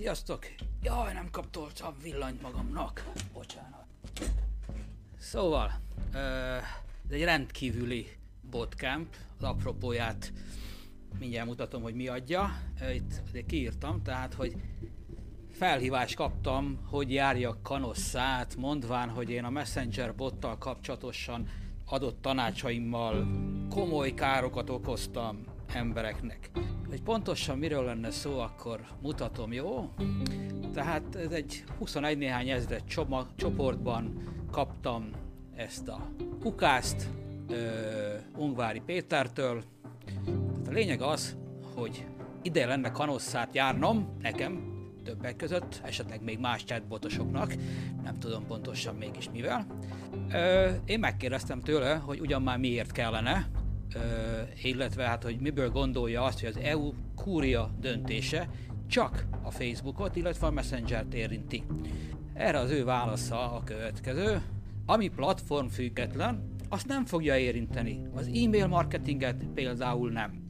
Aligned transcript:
Sziasztok! 0.00 0.46
Jaj, 0.82 1.12
nem 1.12 1.28
kaptoltam 1.30 1.94
villanyt 2.02 2.42
magamnak. 2.42 3.10
Bocsánat. 3.32 3.84
Szóval, 5.18 5.80
ez 7.06 7.10
egy 7.10 7.22
rendkívüli 7.22 8.06
bootcamp. 8.50 9.14
Az 9.38 9.44
apropóját 9.44 10.32
mindjárt 11.18 11.46
mutatom, 11.46 11.82
hogy 11.82 11.94
mi 11.94 12.08
adja. 12.08 12.50
Itt 12.94 13.12
azért 13.28 13.46
kiírtam, 13.46 14.02
tehát, 14.02 14.34
hogy 14.34 14.54
felhívást 15.52 16.14
kaptam, 16.14 16.78
hogy 16.86 17.12
járjak 17.12 17.62
kanosszát, 17.62 18.56
mondván, 18.56 19.08
hogy 19.08 19.30
én 19.30 19.44
a 19.44 19.50
Messenger 19.50 20.14
bottal 20.14 20.58
kapcsolatosan 20.58 21.48
adott 21.84 22.22
tanácsaimmal 22.22 23.26
komoly 23.70 24.14
károkat 24.14 24.70
okoztam 24.70 25.44
embereknek. 25.66 26.50
Hogy 26.90 27.02
pontosan 27.02 27.58
miről 27.58 27.84
lenne 27.84 28.10
szó, 28.10 28.38
akkor 28.38 28.80
mutatom, 29.02 29.52
jó? 29.52 29.90
Tehát 30.72 31.16
ez 31.16 31.30
egy 31.30 31.64
21 31.78 32.18
néhány 32.18 32.48
ezred 32.48 32.84
csoma, 32.84 33.26
csoportban 33.36 34.22
kaptam 34.50 35.10
ezt 35.54 35.88
a 35.88 36.08
kukást 36.40 37.08
ö, 37.48 37.56
Ungvári 38.36 38.80
Pétertől. 38.86 39.62
Tehát 40.24 40.68
a 40.68 40.70
lényeg 40.70 41.02
az, 41.02 41.36
hogy 41.74 42.06
ide 42.42 42.66
lenne 42.66 42.90
kanosszát 42.90 43.54
járnom, 43.54 44.16
nekem, 44.20 44.78
többek 45.04 45.36
között, 45.36 45.80
esetleg 45.84 46.22
még 46.22 46.38
más 46.38 46.64
chatbotosoknak, 46.64 47.54
nem 48.02 48.18
tudom 48.18 48.46
pontosan 48.46 48.94
mégis 48.94 49.30
mivel. 49.32 49.66
Ö, 50.32 50.70
én 50.84 50.98
megkérdeztem 50.98 51.60
tőle, 51.60 51.94
hogy 51.94 52.20
ugyan 52.20 52.42
már 52.42 52.58
miért 52.58 52.92
kellene, 52.92 53.48
illetve 54.62 55.04
hát, 55.04 55.22
hogy 55.22 55.38
miből 55.40 55.70
gondolja 55.70 56.22
azt, 56.22 56.40
hogy 56.40 56.48
az 56.48 56.56
EU 56.62 56.92
kúria 57.14 57.70
döntése 57.80 58.48
csak 58.86 59.26
a 59.42 59.50
Facebookot, 59.50 60.16
illetve 60.16 60.46
a 60.46 60.50
Messenger-t 60.50 61.14
érinti. 61.14 61.64
Erre 62.34 62.58
az 62.58 62.70
ő 62.70 62.84
válasza 62.84 63.52
a 63.52 63.64
következő. 63.64 64.42
Ami 64.86 65.08
platform 65.08 65.66
független, 65.66 66.54
azt 66.68 66.86
nem 66.86 67.04
fogja 67.04 67.38
érinteni. 67.38 68.00
Az 68.14 68.26
e-mail 68.26 68.66
marketinget 68.66 69.44
például 69.54 70.10
nem. 70.10 70.48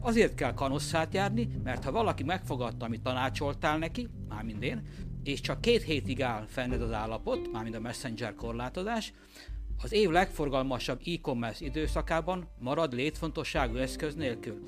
Azért 0.00 0.34
kell 0.34 0.54
kanosszát 0.54 1.14
járni, 1.14 1.48
mert 1.64 1.84
ha 1.84 1.92
valaki 1.92 2.22
megfogadta, 2.22 2.84
amit 2.84 3.02
tanácsoltál 3.02 3.78
neki, 3.78 4.08
mármint 4.28 4.62
én, 4.62 4.82
és 5.22 5.40
csak 5.40 5.60
két 5.60 5.82
hétig 5.82 6.22
áll 6.22 6.44
fenned 6.46 6.82
az 6.82 6.92
állapot, 6.92 7.52
mármint 7.52 7.76
a 7.76 7.80
Messenger 7.80 8.34
korlátozás, 8.34 9.12
az 9.82 9.92
év 9.92 10.10
legforgalmasabb 10.10 11.00
e-commerce 11.06 11.64
időszakában 11.64 12.48
marad 12.58 12.92
létfontosságú 12.92 13.76
eszköz 13.76 14.14
nélkül. 14.14 14.62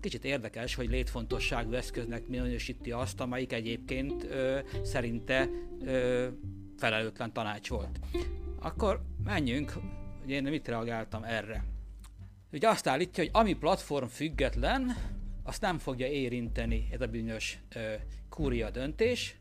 Kicsit 0.00 0.24
érdekes, 0.24 0.74
hogy 0.74 0.88
létfontosságú 0.88 1.72
eszköznek 1.72 2.26
minősíti 2.26 2.90
azt, 2.90 3.20
amelyik 3.20 3.52
egyébként 3.52 4.26
szerinte 4.82 5.48
felelőtlen 6.76 7.32
tanács 7.32 7.68
volt. 7.68 8.00
Akkor 8.60 9.02
menjünk, 9.24 9.72
hogy 10.20 10.30
én 10.30 10.42
mit 10.42 10.68
reagáltam 10.68 11.24
erre. 11.24 11.64
Ugye 12.52 12.68
azt 12.68 12.86
állítja, 12.86 13.22
hogy 13.22 13.32
ami 13.34 13.52
platform 13.52 14.06
független, 14.06 14.96
azt 15.42 15.60
nem 15.60 15.78
fogja 15.78 16.06
érinteni 16.06 16.88
ez 16.92 17.00
a 17.00 17.06
bizonyos 17.06 17.58
kúria 18.28 18.70
döntés, 18.70 19.36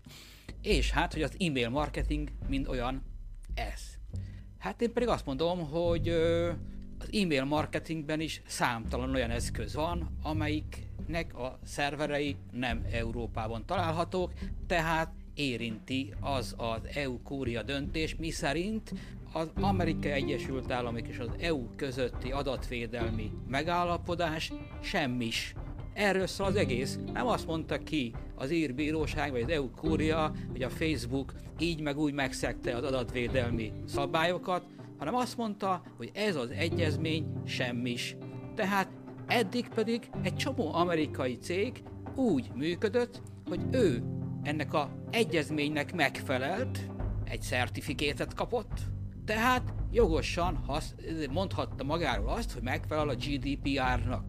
és 0.61 0.91
hát, 0.91 1.13
hogy 1.13 1.21
az 1.21 1.35
e-mail 1.39 1.69
marketing 1.69 2.29
mind 2.47 2.67
olyan 2.67 3.03
ez. 3.53 3.81
Hát 4.63 4.81
én 4.81 4.93
pedig 4.93 5.07
azt 5.07 5.25
mondom, 5.25 5.69
hogy 5.69 6.09
az 6.99 7.09
e-mail 7.11 7.43
marketingben 7.43 8.19
is 8.19 8.41
számtalan 8.45 9.13
olyan 9.13 9.29
eszköz 9.29 9.73
van, 9.73 10.17
amelyiknek 10.21 11.37
a 11.37 11.59
szerverei 11.63 12.35
nem 12.51 12.85
Európában 12.91 13.65
találhatók, 13.65 14.31
tehát 14.67 15.11
érinti 15.33 16.13
az 16.19 16.55
az 16.57 16.79
EU 16.93 17.21
kúria 17.21 17.63
döntés, 17.63 18.15
mi 18.15 18.29
szerint 18.29 18.93
az 19.33 19.49
Amerikai 19.61 20.11
Egyesült 20.11 20.71
Államok 20.71 21.07
és 21.07 21.19
az 21.19 21.29
EU 21.39 21.75
közötti 21.75 22.31
adatvédelmi 22.31 23.31
megállapodás 23.47 24.51
semmis. 24.81 25.53
Erről 25.93 26.27
szól 26.27 26.47
az 26.47 26.55
egész. 26.55 26.99
Nem 27.13 27.27
azt 27.27 27.47
mondta 27.47 27.77
ki 27.77 28.13
az 28.35 28.51
ír 28.51 28.73
bíróság 28.73 29.31
vagy 29.31 29.41
az 29.41 29.49
EU 29.49 29.69
kúria, 29.71 30.31
hogy 30.51 30.61
a 30.61 30.69
Facebook 30.69 31.33
így 31.59 31.81
meg 31.81 31.97
úgy 31.97 32.13
megszegte 32.13 32.75
az 32.75 32.83
adatvédelmi 32.83 33.71
szabályokat, 33.85 34.65
hanem 34.97 35.15
azt 35.15 35.37
mondta, 35.37 35.81
hogy 35.97 36.11
ez 36.13 36.35
az 36.35 36.49
egyezmény 36.49 37.25
semmis. 37.45 38.15
Tehát 38.55 38.87
eddig 39.27 39.67
pedig 39.67 40.09
egy 40.21 40.35
csomó 40.35 40.73
amerikai 40.73 41.37
cég 41.37 41.83
úgy 42.15 42.51
működött, 42.55 43.21
hogy 43.49 43.61
ő 43.71 44.03
ennek 44.43 44.73
a 44.73 44.89
egyezménynek 45.11 45.95
megfelelt, 45.95 46.79
egy 47.23 47.41
szertifikétet 47.41 48.33
kapott, 48.33 48.79
tehát 49.25 49.73
jogosan 49.91 50.55
hasz, 50.55 50.95
mondhatta 51.31 51.83
magáról 51.83 52.29
azt, 52.29 52.51
hogy 52.51 52.61
megfelel 52.61 53.09
a 53.09 53.15
GDPR-nak. 53.15 54.25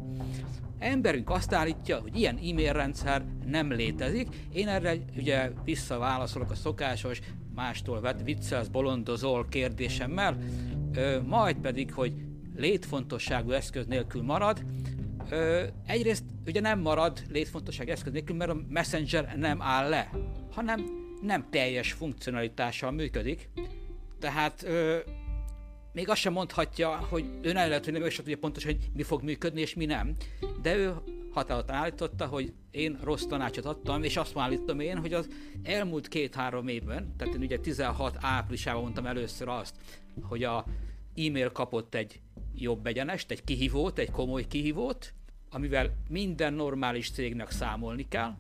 Emberünk 0.84 1.30
azt 1.30 1.52
állítja, 1.52 1.98
hogy 1.98 2.18
ilyen 2.18 2.36
e-mail 2.36 2.72
rendszer 2.72 3.24
nem 3.46 3.72
létezik. 3.72 4.28
Én 4.52 4.68
erre 4.68 4.96
ugye 5.16 5.50
visszaválaszolok 5.64 6.50
a 6.50 6.54
szokásos, 6.54 7.20
mástól 7.54 8.00
vett 8.00 8.22
viccelsz, 8.22 8.66
bolondozol 8.66 9.46
kérdésemmel, 9.48 10.38
ö, 10.94 11.20
majd 11.20 11.56
pedig, 11.56 11.92
hogy 11.92 12.12
létfontosságú 12.56 13.50
eszköz 13.50 13.86
nélkül 13.86 14.22
marad. 14.22 14.64
Ö, 15.30 15.62
egyrészt 15.86 16.24
ugye 16.46 16.60
nem 16.60 16.80
marad 16.80 17.22
létfontosságú 17.30 17.90
eszköz 17.90 18.12
nélkül, 18.12 18.36
mert 18.36 18.50
a 18.50 18.60
Messenger 18.68 19.34
nem 19.36 19.62
áll 19.62 19.88
le, 19.88 20.10
hanem 20.50 20.84
nem 21.22 21.46
teljes 21.50 21.92
funkcionalitással 21.92 22.90
működik. 22.90 23.48
Tehát 24.18 24.62
ö, 24.62 24.98
még 25.94 26.08
azt 26.08 26.20
sem 26.20 26.32
mondhatja, 26.32 26.88
hogy 26.88 27.24
ő 27.42 27.52
nem 27.52 27.68
lehet, 27.68 27.84
hogy 27.84 27.92
nem 27.92 28.06
is 28.06 28.16
tudja 28.16 28.36
pontosan, 28.36 28.70
hogy 28.72 28.90
mi 28.92 29.02
fog 29.02 29.22
működni 29.22 29.60
és 29.60 29.74
mi 29.74 29.84
nem, 29.84 30.16
de 30.62 30.76
ő 30.76 30.94
határozottan 31.30 31.76
állította, 31.76 32.26
hogy 32.26 32.52
én 32.70 32.98
rossz 33.02 33.24
tanácsot 33.24 33.64
adtam, 33.64 34.02
és 34.02 34.16
azt 34.16 34.36
állítom 34.36 34.80
én, 34.80 34.98
hogy 34.98 35.12
az 35.12 35.28
elmúlt 35.62 36.08
két-három 36.08 36.68
évben, 36.68 37.14
tehát 37.16 37.34
én 37.34 37.40
ugye 37.40 37.58
16 37.58 38.16
áprilisában 38.20 38.82
mondtam 38.82 39.06
először 39.06 39.48
azt, 39.48 39.74
hogy 40.22 40.44
a 40.44 40.64
e-mail 41.16 41.52
kapott 41.52 41.94
egy 41.94 42.20
jobb 42.54 42.86
egyenest, 42.86 43.30
egy 43.30 43.44
kihívót, 43.44 43.98
egy 43.98 44.10
komoly 44.10 44.46
kihívót, 44.46 45.12
amivel 45.50 45.96
minden 46.08 46.52
normális 46.52 47.10
cégnek 47.10 47.50
számolni 47.50 48.08
kell. 48.08 48.36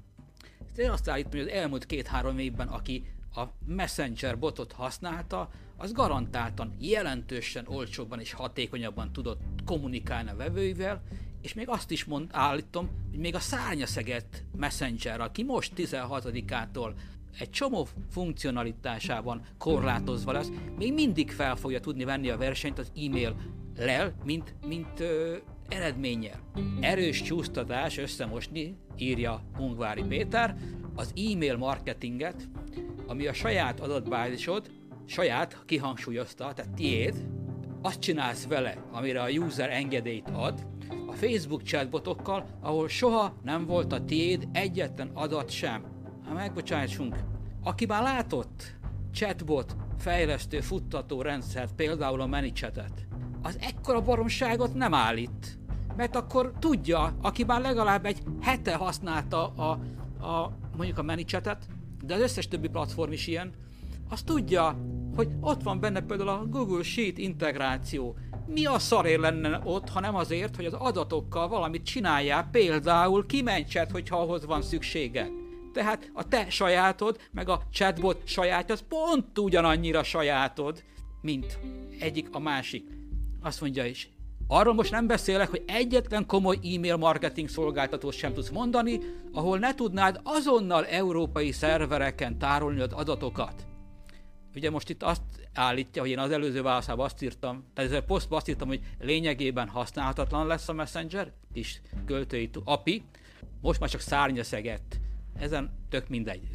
Én 0.76 0.90
azt 0.90 1.08
állítom, 1.08 1.30
hogy 1.30 1.40
az 1.40 1.48
elmúlt 1.48 1.86
két-három 1.86 2.38
évben, 2.38 2.68
aki 2.68 3.06
a 3.34 3.42
Messenger 3.66 4.38
botot 4.38 4.72
használta, 4.72 5.50
az 5.76 5.92
garantáltan 5.92 6.74
jelentősen 6.78 7.64
olcsóbban 7.68 8.20
és 8.20 8.32
hatékonyabban 8.32 9.12
tudott 9.12 9.40
kommunikálni 9.64 10.30
a 10.30 10.36
vevőivel, 10.36 11.02
és 11.42 11.54
még 11.54 11.68
azt 11.68 11.90
is 11.90 12.04
mond, 12.04 12.28
állítom, 12.32 12.90
hogy 13.10 13.18
még 13.18 13.34
a 13.34 13.38
szárnyaszeget 13.38 14.44
Messenger, 14.56 15.20
aki 15.20 15.42
most 15.42 15.72
16-ától 15.76 16.92
egy 17.38 17.50
csomó 17.50 17.88
funkcionalitásában 18.10 19.42
korlátozva 19.58 20.32
lesz, 20.32 20.50
még 20.78 20.92
mindig 20.92 21.30
fel 21.30 21.56
fogja 21.56 21.80
tudni 21.80 22.04
venni 22.04 22.30
a 22.30 22.36
versenyt 22.36 22.78
az 22.78 22.92
e-mail 22.96 23.36
lel, 23.76 24.14
mint, 24.24 24.54
mint 24.66 25.00
ö, 25.00 25.36
eredménnyel. 25.68 26.40
Erős 26.80 27.22
csúsztatás 27.22 27.98
összemosni, 27.98 28.76
írja 28.96 29.42
Ungvári 29.58 30.02
Péter, 30.02 30.56
az 30.94 31.12
e-mail 31.16 31.56
marketinget, 31.56 32.48
ami 33.06 33.26
a 33.26 33.32
saját 33.32 33.80
adatbázisod, 33.80 34.70
saját, 35.06 35.62
kihangsúlyozta, 35.66 36.52
tehát 36.52 36.74
tiéd, 36.74 37.28
azt 37.82 37.98
csinálsz 37.98 38.46
vele, 38.46 38.76
amire 38.92 39.22
a 39.22 39.28
user 39.28 39.70
engedélyt 39.70 40.30
ad, 40.32 40.66
a 41.06 41.12
Facebook 41.12 41.62
chatbotokkal, 41.62 42.46
ahol 42.60 42.88
soha 42.88 43.34
nem 43.42 43.66
volt 43.66 43.92
a 43.92 44.04
tiéd 44.04 44.48
egyetlen 44.52 45.10
adat 45.14 45.50
sem. 45.50 45.84
Hát 46.24 46.34
megbocsássunk, 46.34 47.16
aki 47.62 47.86
már 47.86 48.02
látott 48.02 48.76
chatbot 49.12 49.76
fejlesztő 49.98 50.60
futtató 50.60 51.22
rendszert, 51.22 51.74
például 51.74 52.20
a 52.20 52.26
ManyChat-et, 52.26 53.06
az 53.42 53.58
ekkora 53.60 54.00
baromságot 54.00 54.74
nem 54.74 54.94
állít. 54.94 55.58
Mert 55.96 56.16
akkor 56.16 56.52
tudja, 56.58 57.16
aki 57.22 57.44
már 57.44 57.60
legalább 57.60 58.04
egy 58.04 58.22
hete 58.40 58.74
használta 58.74 59.46
a, 59.48 59.70
a 60.26 60.52
mondjuk 60.76 60.98
a 60.98 61.02
ManyChat-et, 61.02 61.66
de 62.04 62.14
az 62.14 62.20
összes 62.20 62.48
többi 62.48 62.68
platform 62.68 63.12
is 63.12 63.26
ilyen, 63.26 63.52
az 64.08 64.22
tudja, 64.22 64.76
hogy 65.16 65.28
ott 65.40 65.62
van 65.62 65.80
benne 65.80 66.00
például 66.00 66.28
a 66.28 66.46
Google 66.46 66.82
Sheet 66.82 67.18
integráció. 67.18 68.16
Mi 68.46 68.66
a 68.66 68.78
szarért 68.78 69.20
lenne 69.20 69.60
ott, 69.64 69.88
ha 69.88 70.00
nem 70.00 70.14
azért, 70.14 70.56
hogy 70.56 70.64
az 70.64 70.72
adatokkal 70.72 71.48
valamit 71.48 71.84
csináljál, 71.84 72.48
például 72.52 73.26
kimentsed, 73.26 73.90
hogyha 73.90 74.20
ahhoz 74.20 74.46
van 74.46 74.62
szüksége. 74.62 75.28
Tehát 75.72 76.10
a 76.12 76.28
te 76.28 76.50
sajátod, 76.50 77.18
meg 77.32 77.48
a 77.48 77.62
chatbot 77.72 78.22
sajátja, 78.24 78.74
az 78.74 78.84
pont 78.88 79.38
ugyanannyira 79.38 80.02
sajátod, 80.02 80.82
mint 81.20 81.58
egyik 81.98 82.28
a 82.32 82.38
másik. 82.38 82.84
Azt 83.42 83.60
mondja 83.60 83.84
is, 83.84 84.08
Arról 84.46 84.74
most 84.74 84.90
nem 84.90 85.06
beszélek, 85.06 85.50
hogy 85.50 85.62
egyetlen 85.66 86.26
komoly 86.26 86.56
e-mail 86.56 86.96
marketing 86.96 87.48
szolgáltatót 87.48 88.12
sem 88.12 88.32
tudsz 88.32 88.50
mondani, 88.50 89.00
ahol 89.32 89.58
ne 89.58 89.74
tudnád 89.74 90.20
azonnal 90.22 90.86
európai 90.86 91.52
szervereken 91.52 92.38
tárolni 92.38 92.80
az 92.80 92.92
adatokat. 92.92 93.66
Ugye 94.54 94.70
most 94.70 94.90
itt 94.90 95.02
azt 95.02 95.22
állítja, 95.52 96.02
hogy 96.02 96.10
én 96.10 96.18
az 96.18 96.30
előző 96.30 96.62
válaszában 96.62 97.04
azt 97.04 97.22
írtam, 97.22 97.64
tehát 97.74 97.90
ezzel 97.90 98.02
posztban 98.02 98.38
azt 98.38 98.48
írtam, 98.48 98.68
hogy 98.68 98.80
lényegében 99.00 99.68
használhatatlan 99.68 100.46
lesz 100.46 100.68
a 100.68 100.72
Messenger, 100.72 101.32
és 101.52 101.80
költői 102.06 102.50
API, 102.64 103.02
most 103.60 103.80
már 103.80 103.90
csak 103.90 104.00
szárnyaszegett. 104.00 105.00
Ezen 105.38 105.72
tök 105.88 106.08
mindegy. 106.08 106.48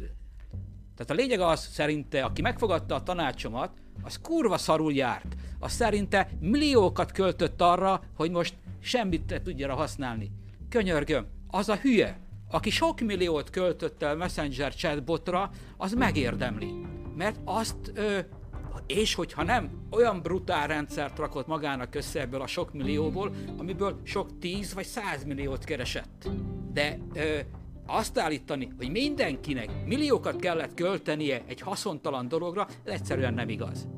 Tehát 0.96 1.10
a 1.10 1.14
lényeg 1.14 1.40
az 1.40 1.60
szerinte, 1.60 2.24
aki 2.24 2.42
megfogadta 2.42 2.94
a 2.94 3.02
tanácsomat, 3.02 3.70
az 4.02 4.20
kurva 4.22 4.58
szarul 4.58 4.92
járt. 4.92 5.36
Az 5.58 5.72
szerinte 5.72 6.30
milliókat 6.40 7.12
költött 7.12 7.60
arra, 7.60 8.02
hogy 8.16 8.30
most 8.30 8.54
semmit 8.80 9.30
ne 9.30 9.42
tudja 9.42 9.74
használni. 9.74 10.30
Könyörgöm, 10.68 11.26
az 11.46 11.68
a 11.68 11.76
hülye, 11.76 12.20
aki 12.50 12.70
sok 12.70 13.00
milliót 13.00 13.50
költött 13.50 14.02
el 14.02 14.16
Messenger 14.16 14.74
chatbotra, 14.74 15.50
az 15.76 15.92
megérdemli. 15.92 16.99
Mert 17.20 17.40
azt, 17.44 17.92
ö, 17.94 18.18
és 18.86 19.14
hogyha 19.14 19.42
nem, 19.42 19.70
olyan 19.90 20.22
brutál 20.22 20.66
rendszert 20.66 21.18
rakott 21.18 21.46
magának 21.46 21.94
össze 21.94 22.20
ebből 22.20 22.40
a 22.40 22.46
sok 22.46 22.72
millióból, 22.72 23.30
amiből 23.58 24.00
sok 24.02 24.38
tíz 24.38 24.74
vagy 24.74 24.84
száz 24.84 25.24
milliót 25.24 25.64
keresett. 25.64 26.28
De 26.72 26.98
ö, 27.14 27.38
azt 27.86 28.18
állítani, 28.18 28.68
hogy 28.78 28.90
mindenkinek 28.90 29.86
milliókat 29.86 30.36
kellett 30.36 30.74
költenie 30.74 31.42
egy 31.46 31.60
haszontalan 31.60 32.28
dologra, 32.28 32.66
ez 32.84 32.92
egyszerűen 32.92 33.34
nem 33.34 33.48
igaz. 33.48 33.88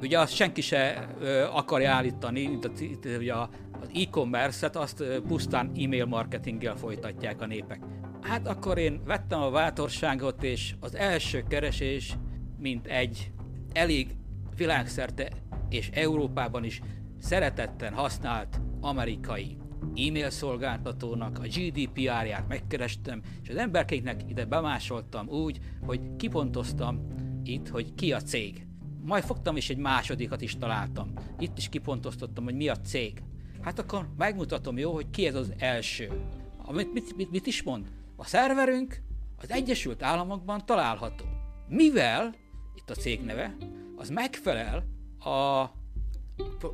Ugye 0.00 0.18
azt 0.18 0.34
senki 0.34 0.60
se 0.60 1.08
ö, 1.20 1.44
akarja 1.52 1.92
állítani, 1.92 2.46
mint 2.46 2.64
a, 2.64 2.70
ugye 3.18 3.32
a, 3.32 3.48
az 3.80 3.88
e-commerce-et, 3.94 4.76
azt 4.76 5.00
ö, 5.00 5.20
pusztán 5.20 5.66
e-mail 5.66 6.06
marketinggel 6.06 6.76
folytatják 6.76 7.40
a 7.40 7.46
népek. 7.46 7.80
Hát 8.20 8.48
akkor 8.48 8.78
én 8.78 9.02
vettem 9.04 9.42
a 9.42 9.50
bátorságot, 9.50 10.42
és 10.42 10.74
az 10.80 10.94
első 10.94 11.44
keresés, 11.48 12.16
mint 12.58 12.86
egy 12.86 13.30
elég 13.72 14.16
világszerte 14.56 15.28
és 15.68 15.90
Európában 15.92 16.64
is 16.64 16.80
szeretetten 17.18 17.92
használt 17.92 18.60
amerikai 18.80 19.56
e-mail 19.80 20.30
szolgáltatónak 20.30 21.38
a 21.38 21.46
GDPR-ját 21.46 22.48
megkerestem, 22.48 23.22
és 23.42 23.48
az 23.48 23.56
emberkéknek 23.56 24.20
ide 24.28 24.44
bemásoltam 24.44 25.28
úgy, 25.28 25.58
hogy 25.86 26.00
kipontoztam 26.16 27.06
itt, 27.44 27.68
hogy 27.68 27.94
ki 27.94 28.12
a 28.12 28.20
cég. 28.20 28.66
Majd 29.04 29.24
fogtam 29.24 29.56
és 29.56 29.70
egy 29.70 29.76
másodikat 29.76 30.40
is 30.40 30.56
találtam. 30.56 31.12
Itt 31.38 31.58
is 31.58 31.68
kipontoztattam, 31.68 32.44
hogy 32.44 32.54
mi 32.54 32.68
a 32.68 32.76
cég. 32.76 33.22
Hát 33.60 33.78
akkor 33.78 34.08
megmutatom 34.16 34.78
jó, 34.78 34.92
hogy 34.92 35.10
ki 35.10 35.26
ez 35.26 35.34
az 35.34 35.52
első. 35.58 36.10
Amit 36.56 36.92
mit, 36.92 37.16
mit, 37.16 37.30
mit 37.30 37.46
is 37.46 37.62
mond? 37.62 37.86
A 38.16 38.24
szerverünk 38.24 39.02
az 39.42 39.50
Egyesült 39.50 40.02
Államokban 40.02 40.66
található. 40.66 41.24
Mivel, 41.68 42.34
itt 42.78 42.90
a 42.90 42.94
cég 42.94 43.20
neve, 43.20 43.56
az 43.96 44.08
megfelel 44.08 44.84
a, 45.18 45.28
a, 45.28 45.70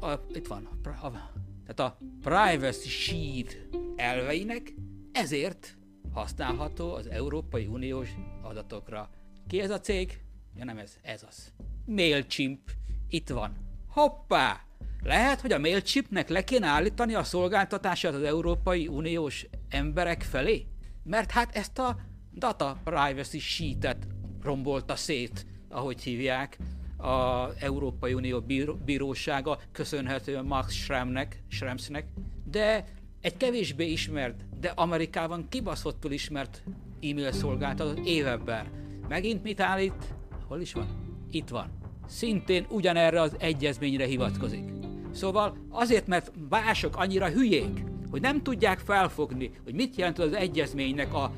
a 0.01 0.27
itt 0.35 0.47
van, 0.47 0.69
a, 0.83 0.89
a 0.89 1.33
tehát 1.67 1.93
a 1.93 1.99
Privacy 2.21 2.89
Shield 2.89 3.69
elveinek, 3.97 4.75
ezért 5.13 5.77
használható 6.13 6.95
az 6.95 7.07
Európai 7.07 7.67
Uniós 7.67 8.09
adatokra. 8.43 9.11
Ki 9.49 9.61
ez 9.61 9.71
a 9.71 9.81
cég? 9.81 10.21
Ja 10.57 10.65
nem 10.65 10.79
ez, 10.79 10.97
ez 11.03 11.23
az. 11.29 11.53
MailChimp. 11.87 12.71
Itt 13.09 13.29
van. 13.29 13.57
Hoppá! 13.89 14.61
Lehet, 15.03 15.41
hogy 15.41 15.53
a 15.53 15.59
MailChimpnek 15.59 16.29
le 16.29 16.45
kéne 16.45 16.67
állítani 16.67 17.15
a 17.15 17.25
szolgáltatását 17.25 18.15
az 18.15 18.23
Európai 18.23 18.87
Uniós 18.87 19.47
emberek 19.69 20.23
felé? 20.23 20.67
Mert 21.03 21.31
hát 21.31 21.57
ezt 21.57 21.79
a 21.79 21.97
Data 22.35 22.81
Privacy 22.85 23.39
Sheet-et 23.39 24.07
rombolta 24.43 24.97
szét, 24.97 25.47
ahogy 25.75 26.03
hívják, 26.03 26.59
az 26.97 27.55
Európai 27.59 28.15
Unió 28.15 28.45
bírósága 28.85 29.59
köszönhetően 29.73 30.45
Max 30.45 30.73
Schremnek, 30.73 31.43
Schremsnek, 31.49 32.07
de 32.51 32.85
egy 33.21 33.37
kevésbé 33.37 33.91
ismert, 33.91 34.45
de 34.61 34.69
Amerikában 34.69 35.49
kibaszottul 35.49 36.13
ismert 36.13 36.63
e-mail 37.03 37.33
szolgáltató 37.33 38.03
évebben. 38.05 38.67
Megint 39.09 39.43
mit 39.43 39.61
állít? 39.61 40.15
Hol 40.47 40.61
is 40.61 40.73
van? 40.73 40.87
Itt 41.31 41.49
van. 41.49 41.71
Szintén 42.07 42.67
ugyanerre 42.69 43.21
az 43.21 43.37
egyezményre 43.39 44.05
hivatkozik. 44.05 44.65
Szóval 45.13 45.57
azért, 45.71 46.07
mert 46.07 46.33
mások 46.49 46.97
annyira 46.97 47.29
hülyék, 47.29 47.85
hogy 48.11 48.21
nem 48.21 48.43
tudják 48.43 48.79
felfogni, 48.79 49.51
hogy 49.65 49.75
mit 49.75 49.97
jelent 49.97 50.19
az 50.19 50.33
egyezménynek 50.33 51.15
a 51.15 51.33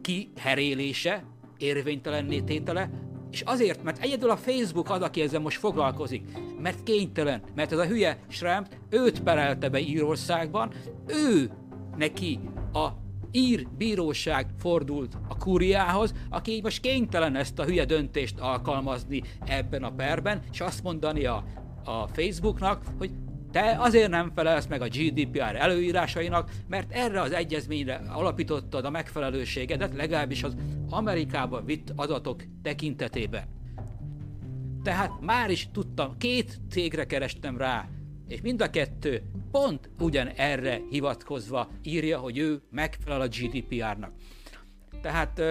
kiherélése, 0.00 1.24
érvénytelenné 1.58 2.40
tétele, 2.40 2.90
és 3.30 3.40
azért, 3.40 3.82
mert 3.82 4.02
egyedül 4.02 4.30
a 4.30 4.36
Facebook 4.36 4.90
az, 4.90 5.00
aki 5.00 5.20
ezzel 5.20 5.40
most 5.40 5.58
foglalkozik, 5.58 6.22
mert 6.60 6.82
kénytelen, 6.82 7.42
mert 7.54 7.72
ez 7.72 7.78
a 7.78 7.86
hülye 7.86 8.18
Schrem 8.28 8.66
őt 8.90 9.22
perelte 9.22 9.68
be 9.68 9.80
Írországban, 9.80 10.72
ő 11.06 11.50
neki 11.96 12.40
a 12.72 12.88
ír 13.30 13.66
bíróság 13.76 14.46
fordult 14.58 15.14
a 15.28 15.36
kuriához, 15.36 16.14
aki 16.30 16.60
most 16.62 16.80
kénytelen 16.80 17.36
ezt 17.36 17.58
a 17.58 17.64
hülye 17.64 17.84
döntést 17.84 18.38
alkalmazni 18.38 19.22
ebben 19.46 19.82
a 19.82 19.90
perben, 19.90 20.42
és 20.52 20.60
azt 20.60 20.82
mondani 20.82 21.24
a, 21.24 21.44
a 21.84 22.06
Facebooknak, 22.06 22.82
hogy 22.98 23.10
te 23.56 23.76
azért 23.78 24.10
nem 24.10 24.32
felelsz 24.34 24.66
meg 24.66 24.82
a 24.82 24.88
GDPR 24.88 25.54
előírásainak, 25.54 26.50
mert 26.68 26.92
erre 26.92 27.20
az 27.20 27.32
egyezményre 27.32 28.02
alapítottad 28.08 28.84
a 28.84 28.90
megfelelőségedet, 28.90 29.94
legalábbis 29.94 30.42
az 30.42 30.56
Amerikába 30.90 31.62
vitt 31.62 31.92
adatok 31.94 32.42
tekintetében. 32.62 33.44
Tehát 34.82 35.20
már 35.20 35.50
is 35.50 35.68
tudtam, 35.72 36.16
két 36.18 36.60
cégre 36.70 37.06
kerestem 37.06 37.56
rá, 37.56 37.88
és 38.28 38.40
mind 38.40 38.62
a 38.62 38.70
kettő 38.70 39.22
pont 39.50 39.90
ugyan 39.98 40.28
erre 40.28 40.80
hivatkozva 40.90 41.68
írja, 41.82 42.18
hogy 42.18 42.38
ő 42.38 42.62
megfelel 42.70 43.20
a 43.20 43.28
GDPR-nak. 43.28 44.12
Tehát, 45.02 45.42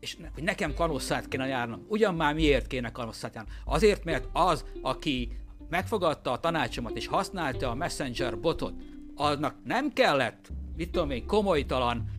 és 0.00 0.16
hogy 0.34 0.42
nekem 0.42 0.74
kanosszát 0.74 1.28
kéne 1.28 1.46
járnom. 1.46 1.86
Ugyan 1.88 2.14
már 2.14 2.34
miért 2.34 2.66
kéne 2.66 2.92
kanosszát 2.92 3.34
járnom? 3.34 3.54
Azért, 3.64 4.04
mert 4.04 4.28
az, 4.32 4.64
aki 4.82 5.38
megfogadta 5.68 6.32
a 6.32 6.40
tanácsomat 6.40 6.96
és 6.96 7.06
használta 7.06 7.70
a 7.70 7.74
Messenger 7.74 8.40
botot, 8.40 8.74
annak 9.14 9.54
nem 9.64 9.92
kellett, 9.92 10.48
mit 10.76 10.90
tudom 10.90 11.10
én, 11.10 11.26
komolytalan 11.26 12.10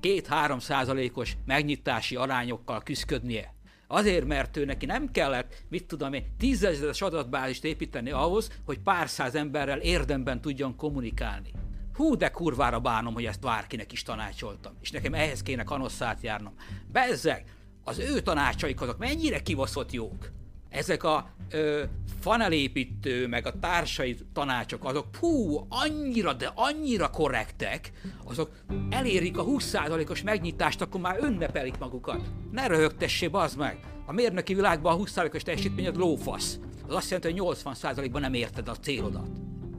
két-három 0.00 0.58
százalékos 0.58 1.36
megnyitási 1.46 2.16
arányokkal 2.16 2.82
küzdködnie. 2.82 3.54
Azért, 3.86 4.24
mert 4.24 4.56
ő 4.56 4.64
neki 4.64 4.86
nem 4.86 5.10
kellett, 5.10 5.64
mit 5.68 5.86
tudom 5.86 6.12
én, 6.12 6.24
tízezeres 6.38 7.02
adatbázist 7.02 7.64
építeni 7.64 8.10
ahhoz, 8.10 8.50
hogy 8.64 8.78
pár 8.78 9.08
száz 9.08 9.34
emberrel 9.34 9.78
érdemben 9.78 10.40
tudjon 10.40 10.76
kommunikálni. 10.76 11.50
Hú, 11.94 12.16
de 12.16 12.28
kurvára 12.28 12.80
bánom, 12.80 13.14
hogy 13.14 13.24
ezt 13.24 13.40
bárkinek 13.40 13.92
is 13.92 14.02
tanácsoltam, 14.02 14.72
és 14.80 14.90
nekem 14.90 15.14
ehhez 15.14 15.42
kéne 15.42 15.62
kanosszát 15.64 16.22
járnom. 16.22 16.54
Bezzeg, 16.92 17.44
az 17.84 17.98
ő 17.98 18.20
tanácsaik 18.20 18.80
azok 18.80 18.98
mennyire 18.98 19.42
kivaszott 19.42 19.92
jók 19.92 20.30
ezek 20.70 21.04
a 21.04 21.30
ö, 21.50 21.82
fanelépítő, 22.20 23.26
meg 23.26 23.46
a 23.46 23.58
társai 23.60 24.16
tanácsok, 24.32 24.84
azok 24.84 25.10
pú, 25.20 25.66
annyira, 25.68 26.32
de 26.32 26.52
annyira 26.54 27.10
korrektek, 27.10 27.92
azok 28.24 28.50
elérik 28.90 29.38
a 29.38 29.44
20%-os 29.44 30.22
megnyitást, 30.22 30.80
akkor 30.80 31.00
már 31.00 31.18
ünnepelik 31.22 31.78
magukat. 31.78 32.20
Ne 32.50 32.66
röhögtessé, 32.66 33.28
bazd 33.28 33.58
meg! 33.58 33.78
A 34.06 34.12
mérnöki 34.12 34.54
világban 34.54 35.00
a 35.00 35.02
20%-os 35.02 35.42
teljesítményed 35.42 35.96
lófasz. 35.96 36.58
Az 36.86 36.94
azt 36.94 37.10
jelenti, 37.10 37.42
hogy 37.42 37.56
80%-ban 37.56 38.20
nem 38.20 38.34
érted 38.34 38.68
a 38.68 38.76
célodat. 38.76 39.28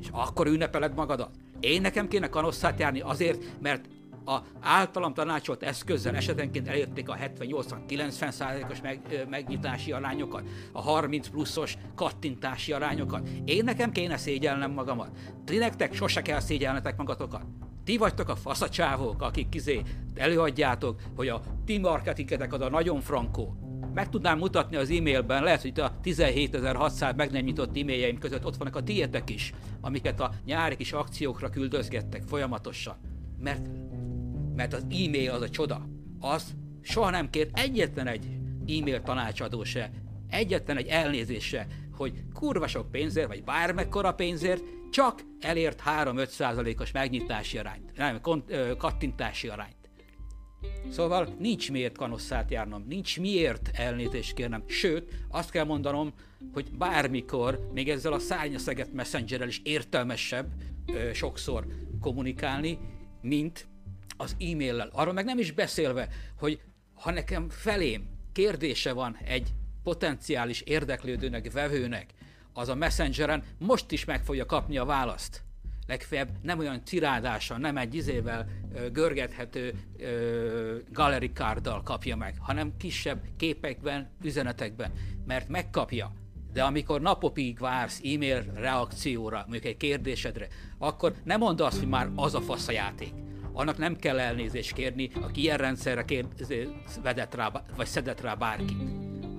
És 0.02 0.08
akkor 0.12 0.48
ünnepeled 0.48 0.94
magadat. 0.94 1.36
Én 1.60 1.82
nekem 1.82 2.08
kéne 2.08 2.30
kanosszát 2.30 2.80
járni 2.80 3.00
azért, 3.00 3.44
mert 3.62 3.86
a 4.26 4.38
általam 4.60 5.14
tanácsolt 5.14 5.64
eszközzel 5.64 6.16
esetenként 6.16 6.68
elérték 6.68 7.10
a 7.10 7.16
70-80-90 7.16 8.30
százalékos 8.30 8.82
meg, 8.82 9.26
megnyitási 9.30 9.92
arányokat, 9.92 10.44
a 10.72 10.82
30 10.82 11.28
pluszos 11.28 11.78
kattintási 11.96 12.72
arányokat. 12.72 13.30
Én 13.46 13.64
nekem 13.64 13.92
kéne 13.92 14.18
szégyelnem 14.18 14.72
magamat. 14.72 15.10
Ti 15.46 15.58
nektek 15.58 15.94
sose 15.94 16.22
kell 16.22 16.40
szégyelnetek 16.40 16.98
magatokat. 16.98 17.46
Ti 17.84 17.98
vagytok 17.98 18.30
a 18.30 18.36
faszacsávók, 18.36 19.22
akik 19.22 19.50
kizé 19.50 19.82
előadjátok, 20.16 21.02
hogy 21.16 21.28
a 21.28 21.42
ti 21.66 21.78
marketingetek 21.78 22.54
az 22.54 22.62
a 22.62 22.70
nagyon 22.70 23.02
frankó. 23.02 23.56
Meg 23.94 24.10
tudnám 24.10 24.38
mutatni 24.38 24.76
az 24.76 24.90
e-mailben, 24.90 25.44
lehet, 25.44 25.62
hogy 25.62 25.80
a 25.80 26.00
17.600 26.04 27.16
meg 27.16 27.32
nem 27.32 27.44
nyitott 27.44 27.78
e-mailjeim 27.78 28.18
között 28.18 28.46
ott 28.46 28.56
vannak 28.56 28.76
a 28.76 28.84
tietek 28.84 29.30
is, 29.30 29.54
amiket 29.82 30.20
a 30.20 30.32
nyári 30.46 30.76
kis 30.76 30.92
akciókra 30.92 31.50
küldözgettek 31.50 32.24
folyamatosan. 32.28 32.96
Mert 33.40 33.70
mert 34.56 34.74
az 34.74 34.82
e-mail 34.82 35.32
az 35.32 35.42
a 35.42 35.50
csoda. 35.50 35.88
Az 36.20 36.54
soha 36.82 37.10
nem 37.10 37.30
kér 37.30 37.50
egyetlen 37.54 38.08
egy 38.08 38.26
e-mail 38.68 39.02
tanácsadó 39.02 39.64
se, 39.64 39.92
egyetlen 40.30 40.78
egy 40.78 40.88
elnézés 40.88 41.44
se, 41.44 41.68
hogy 41.92 42.14
kurva 42.34 42.68
sok 42.68 42.92
pénzért, 42.92 43.28
vagy 43.28 43.44
bármekkora 43.44 44.14
pénzért 44.14 44.64
csak 44.92 45.22
elért 45.40 45.82
3-5 45.86 46.28
százalékos 46.28 46.92
megnyitási 46.92 47.58
arányt, 47.58 47.98
nem, 47.98 48.22
kont, 48.22 48.52
ö, 48.52 48.76
kattintási 48.78 49.48
arányt. 49.48 49.76
Szóval 50.90 51.36
nincs 51.40 51.72
miért 51.72 51.98
kanosszát 51.98 52.52
járnom, 52.52 52.86
nincs 52.88 53.20
miért 53.20 53.70
elnézést 53.74 54.34
kérnem, 54.34 54.64
sőt, 54.68 55.12
azt 55.30 55.52
kell 55.52 55.66
mondanom, 55.66 56.14
hogy 56.54 56.78
bármikor, 56.78 57.70
még 57.74 57.90
ezzel 57.90 58.14
a 58.14 58.20
szárnyaszeget 58.20 58.94
messengerrel 58.94 59.48
is 59.48 59.62
értelmesebb 59.64 60.52
ö, 60.94 61.14
sokszor 61.14 61.66
kommunikálni, 62.00 62.80
mint 63.22 63.68
az 64.22 64.36
e-maillel. 64.40 64.90
Arról 64.92 65.14
meg 65.14 65.26
nem 65.26 65.40
is 65.40 65.52
beszélve, 65.52 66.08
hogy 66.38 66.60
ha 66.94 67.12
nekem 67.12 67.50
felém 67.50 68.10
kérdése 68.32 68.94
van 68.94 69.18
egy 69.26 69.54
potenciális 69.84 70.62
érdeklődőnek, 70.62 71.52
vevőnek, 71.52 72.06
az 72.54 72.70
a 72.70 72.76
messengeren 72.76 73.44
most 73.58 73.92
is 73.92 74.06
meg 74.06 74.24
fogja 74.24 74.46
kapni 74.46 74.78
a 74.78 74.86
választ. 74.86 75.44
Legfeljebb 75.88 76.30
nem 76.42 76.60
olyan 76.60 76.86
cirádással, 76.86 77.58
nem 77.58 77.78
egy 77.78 77.96
izével 77.96 78.48
ö, 78.74 78.90
görgethető 78.90 79.74
gallery 80.92 81.32
carddal 81.34 81.84
kapja 81.84 82.16
meg, 82.16 82.36
hanem 82.40 82.78
kisebb 82.78 83.22
képekben, 83.38 84.10
üzenetekben, 84.24 84.92
mert 85.26 85.50
megkapja. 85.50 86.14
De 86.54 86.64
amikor 86.64 87.02
napokig 87.02 87.60
vársz 87.60 88.02
e-mail 88.04 88.44
reakcióra, 88.54 89.38
mondjuk 89.38 89.66
egy 89.66 89.78
kérdésedre, 89.78 90.48
akkor 90.78 91.14
nem 91.24 91.40
mondd 91.40 91.62
azt, 91.62 91.80
hogy 91.80 91.88
már 91.88 92.10
az 92.16 92.36
a 92.36 92.42
fasz 92.42 92.68
a 92.68 92.72
játék 92.72 93.14
annak 93.54 93.78
nem 93.78 93.96
kell 93.96 94.20
elnézést 94.20 94.74
kérni, 94.74 95.10
aki 95.22 95.42
ilyen 95.42 95.58
rendszerre 95.58 96.06
vedett 97.04 97.36
rá, 97.36 97.52
vagy 97.76 97.86
szedett 97.86 98.22
rá 98.22 98.34
bárkit. 98.34 98.78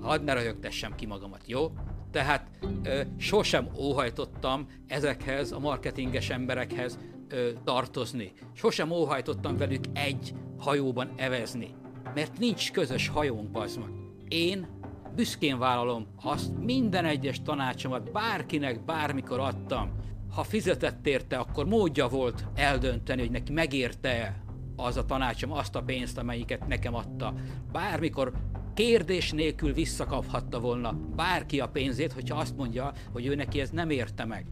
Hadd 0.01 0.23
ne 0.23 0.33
röhögtessem 0.33 0.95
ki 0.95 1.05
magamat, 1.05 1.41
jó? 1.45 1.71
Tehát 2.11 2.49
ö, 2.83 3.01
sosem 3.17 3.69
óhajtottam 3.77 4.67
ezekhez 4.87 5.51
a 5.51 5.59
marketinges 5.59 6.29
emberekhez 6.29 6.99
ö, 7.29 7.49
tartozni. 7.63 8.31
Sosem 8.53 8.91
óhajtottam 8.91 9.57
velük 9.57 9.83
egy 9.93 10.33
hajóban 10.57 11.11
evezni. 11.15 11.69
Mert 12.13 12.39
nincs 12.39 12.71
közös 12.71 13.07
hajónk, 13.07 13.51
bazd. 13.51 13.79
Én 14.27 14.67
büszkén 15.15 15.57
vállalom 15.57 16.07
azt 16.23 16.57
minden 16.59 17.05
egyes 17.05 17.41
tanácsomat 17.41 18.11
bárkinek 18.11 18.85
bármikor 18.85 19.39
adtam, 19.39 19.91
ha 20.33 20.43
fizetett 20.43 21.07
érte, 21.07 21.37
akkor 21.37 21.65
módja 21.65 22.07
volt 22.07 22.45
eldönteni, 22.55 23.21
hogy 23.21 23.31
neki 23.31 23.51
megérte 23.51 24.43
az 24.75 24.97
a 24.97 25.05
tanácsom, 25.05 25.51
azt 25.51 25.75
a 25.75 25.83
pénzt, 25.83 26.17
amelyiket 26.17 26.67
nekem 26.67 26.95
adta. 26.95 27.33
Bármikor 27.71 28.33
kérdés 28.73 29.31
nélkül 29.31 29.73
visszakaphatta 29.73 30.59
volna 30.59 30.91
bárki 31.15 31.59
a 31.59 31.69
pénzét, 31.69 32.13
hogyha 32.13 32.39
azt 32.39 32.57
mondja, 32.57 32.91
hogy 33.11 33.25
ő 33.25 33.35
neki 33.35 33.59
ez 33.59 33.69
nem 33.69 33.89
érte 33.89 34.25
meg. 34.25 34.45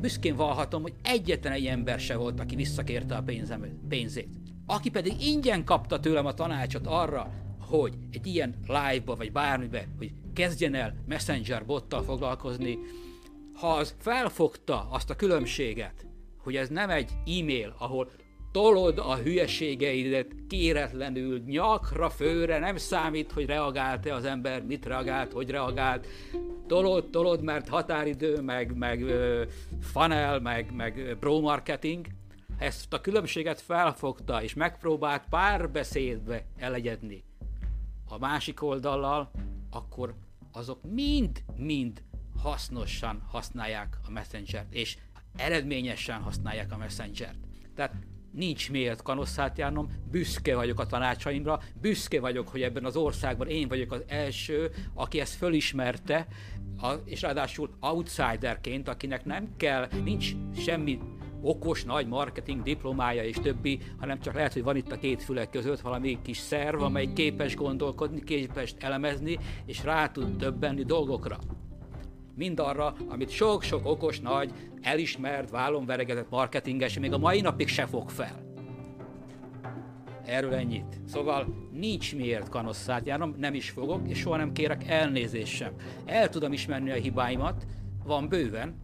Büszkén 0.00 0.36
vallhatom, 0.36 0.82
hogy 0.82 0.94
egyetlen 1.02 1.52
egy 1.52 1.66
ember 1.66 2.00
se 2.00 2.16
volt, 2.16 2.40
aki 2.40 2.56
visszakérte 2.56 3.16
a 3.16 3.22
pénzem, 3.22 3.64
pénzét. 3.88 4.28
Aki 4.66 4.90
pedig 4.90 5.26
ingyen 5.26 5.64
kapta 5.64 6.00
tőlem 6.00 6.26
a 6.26 6.34
tanácsot 6.34 6.86
arra, 6.86 7.30
hogy 7.60 7.94
egy 8.10 8.26
ilyen 8.26 8.54
live-ba 8.66 9.14
vagy 9.16 9.32
bármibe, 9.32 9.86
hogy 9.98 10.12
kezdjen 10.34 10.74
el 10.74 10.94
Messenger 11.06 11.66
bottal 11.66 12.02
foglalkozni, 12.02 12.78
ha 13.60 13.68
az 13.68 13.94
felfogta 13.98 14.86
azt 14.90 15.10
a 15.10 15.16
különbséget, 15.16 16.06
hogy 16.42 16.56
ez 16.56 16.68
nem 16.68 16.90
egy 16.90 17.10
e-mail, 17.26 17.74
ahol 17.78 18.10
tolod 18.52 18.98
a 18.98 19.16
hülyeségeidet 19.16 20.26
kéretlenül, 20.48 21.38
nyakra, 21.38 22.10
főre, 22.10 22.58
nem 22.58 22.76
számít, 22.76 23.32
hogy 23.32 23.46
reagált-e 23.46 24.14
az 24.14 24.24
ember, 24.24 24.62
mit 24.62 24.86
reagált, 24.86 25.32
hogy 25.32 25.50
reagált, 25.50 26.06
tolod, 26.66 27.10
tolod, 27.10 27.42
mert 27.42 27.68
határidő, 27.68 28.40
meg, 28.40 28.76
meg 28.76 29.04
funnel, 29.80 30.40
meg, 30.40 30.74
meg 30.74 31.16
pro 31.20 31.40
marketing, 31.40 32.06
ezt 32.58 32.92
a 32.92 33.00
különbséget 33.00 33.60
felfogta, 33.60 34.42
és 34.42 34.54
megpróbált 34.54 35.24
párbeszédbe 35.30 36.44
elegyedni. 36.58 37.24
A 38.08 38.18
másik 38.18 38.62
oldallal, 38.62 39.30
akkor 39.70 40.14
azok 40.52 40.78
mind-mind 40.82 42.02
hasznosan 42.42 43.22
használják 43.28 43.96
a 44.06 44.10
Messenger-t, 44.10 44.74
és 44.74 44.96
eredményesen 45.36 46.20
használják 46.20 46.72
a 46.72 46.76
Messenger-t. 46.76 47.38
Tehát 47.74 47.94
nincs 48.32 48.70
miért 48.70 49.02
kanosszát 49.02 49.58
járnom, 49.58 49.90
büszke 50.10 50.54
vagyok 50.54 50.80
a 50.80 50.86
tanácsaimra, 50.86 51.60
büszke 51.80 52.20
vagyok, 52.20 52.48
hogy 52.48 52.62
ebben 52.62 52.84
az 52.84 52.96
országban 52.96 53.48
én 53.48 53.68
vagyok 53.68 53.92
az 53.92 54.02
első, 54.06 54.70
aki 54.94 55.20
ezt 55.20 55.34
fölismerte, 55.34 56.26
és 57.04 57.22
ráadásul 57.22 57.70
outsiderként, 57.80 58.88
akinek 58.88 59.24
nem 59.24 59.56
kell, 59.56 59.88
nincs 60.04 60.32
semmi 60.56 61.00
okos, 61.42 61.84
nagy 61.84 62.06
marketing 62.06 62.62
diplomája 62.62 63.24
és 63.24 63.36
többi, 63.36 63.80
hanem 63.98 64.20
csak 64.20 64.34
lehet, 64.34 64.52
hogy 64.52 64.62
van 64.62 64.76
itt 64.76 64.92
a 64.92 64.98
két 64.98 65.22
fülek 65.22 65.50
között 65.50 65.80
valami 65.80 66.18
kis 66.22 66.36
szerv, 66.36 66.82
amely 66.82 67.12
képes 67.12 67.56
gondolkodni, 67.56 68.24
képes 68.24 68.74
elemezni, 68.78 69.38
és 69.66 69.84
rá 69.84 70.08
tud 70.08 70.36
döbbenni 70.36 70.82
dolgokra 70.82 71.38
mindarra, 72.40 72.94
amit 73.08 73.30
sok-sok 73.30 73.86
okos, 73.86 74.20
nagy, 74.20 74.52
elismert, 74.82 75.50
vállon 75.50 75.86
veregetett 75.86 76.30
marketinges 76.30 76.98
még 76.98 77.12
a 77.12 77.18
mai 77.18 77.40
napig 77.40 77.68
se 77.68 77.86
fog 77.86 78.10
fel. 78.10 78.48
Erről 80.24 80.54
ennyit. 80.54 81.00
Szóval 81.06 81.68
nincs 81.72 82.16
miért 82.16 82.48
kanosszát 82.48 83.06
járnom, 83.06 83.34
nem 83.38 83.54
is 83.54 83.70
fogok, 83.70 84.08
és 84.08 84.18
soha 84.18 84.36
nem 84.36 84.52
kérek 84.52 84.88
elnézést 84.88 85.54
sem. 85.54 85.72
El 86.04 86.28
tudom 86.28 86.52
ismerni 86.52 86.90
a 86.90 86.94
hibáimat, 86.94 87.66
van 88.04 88.28
bőven, 88.28 88.74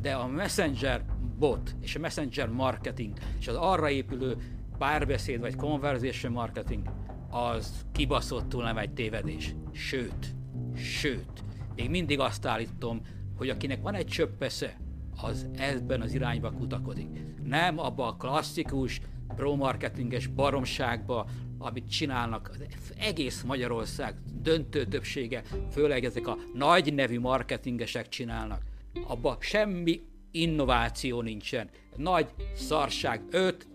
de 0.00 0.12
a 0.12 0.26
Messenger 0.26 1.04
bot 1.38 1.76
és 1.80 1.96
a 1.96 1.98
Messenger 1.98 2.48
marketing 2.48 3.18
és 3.40 3.48
az 3.48 3.56
arra 3.56 3.90
épülő 3.90 4.36
párbeszéd 4.78 5.40
vagy 5.40 5.56
conversation 5.56 6.32
marketing 6.32 6.82
az 7.30 7.84
kibaszottul 7.92 8.62
nem 8.62 8.78
egy 8.78 8.92
tévedés. 8.92 9.54
Sőt, 9.72 10.34
sőt, 10.74 11.44
még 11.76 11.90
mindig 11.90 12.20
azt 12.20 12.46
állítom, 12.46 13.00
hogy 13.36 13.48
akinek 13.48 13.82
van 13.82 13.94
egy 13.94 14.06
csöppesze, 14.06 14.76
az 15.22 15.46
ebben 15.56 16.00
az 16.00 16.14
irányba 16.14 16.50
kutakodik. 16.50 17.08
Nem 17.42 17.78
abba 17.78 18.06
a 18.06 18.16
klasszikus, 18.16 19.00
pro-marketinges 19.36 20.26
baromságba, 20.26 21.26
amit 21.58 21.90
csinálnak 21.90 22.50
az 22.52 22.92
egész 22.98 23.42
Magyarország 23.42 24.14
döntő 24.42 24.84
többsége, 24.84 25.42
főleg 25.70 26.04
ezek 26.04 26.26
a 26.26 26.36
nagy 26.54 26.94
nevű 26.94 27.20
marketingesek 27.20 28.08
csinálnak. 28.08 28.62
Abba 29.06 29.36
semmi 29.40 30.02
innováció 30.30 31.20
nincsen. 31.20 31.70
Nagy 31.96 32.26
szarság, 32.54 33.22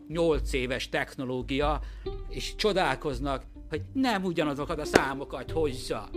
5-8 0.10 0.52
éves 0.52 0.90
technológia, 0.90 1.82
és 2.30 2.56
csodálkoznak, 2.56 3.44
hogy 3.70 3.82
nem 3.94 4.24
ugyanazokat 4.24 4.80
a 4.80 4.86
számokat 4.86 5.52
hozza. 5.52 6.10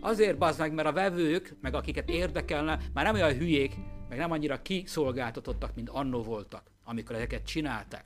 Azért 0.00 0.38
bazd 0.38 0.58
meg, 0.58 0.72
mert 0.72 0.88
a 0.88 0.92
vevők, 0.92 1.56
meg 1.60 1.74
akiket 1.74 2.08
érdekelne, 2.08 2.78
már 2.92 3.04
nem 3.04 3.14
olyan 3.14 3.36
hülyék, 3.36 3.76
meg 4.08 4.18
nem 4.18 4.30
annyira 4.30 4.62
kiszolgáltatottak, 4.62 5.74
mint 5.74 5.88
annó 5.88 6.22
voltak, 6.22 6.70
amikor 6.84 7.16
ezeket 7.16 7.46
csinálták. 7.46 8.04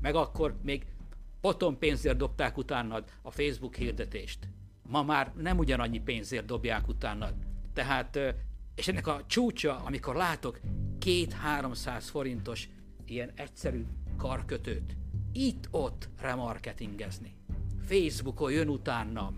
Meg 0.00 0.14
akkor 0.14 0.56
még 0.62 0.86
potom 1.40 1.78
pénzért 1.78 2.16
dobták 2.16 2.56
utánad 2.56 3.04
a 3.22 3.30
Facebook 3.30 3.74
hirdetést. 3.74 4.38
Ma 4.88 5.02
már 5.02 5.32
nem 5.36 5.58
ugyanannyi 5.58 6.00
pénzért 6.00 6.44
dobják 6.44 6.88
utánad. 6.88 7.34
Tehát, 7.72 8.18
és 8.74 8.88
ennek 8.88 9.06
a 9.06 9.20
csúcsa, 9.26 9.76
amikor 9.84 10.14
látok 10.14 10.60
két-háromszáz 10.98 12.08
forintos 12.08 12.68
ilyen 13.04 13.30
egyszerű 13.34 13.84
karkötőt, 14.16 14.96
itt-ott 15.32 16.08
remarketingezni. 16.20 17.34
Facebookon 17.84 18.52
jön 18.52 18.68
utánam, 18.68 19.36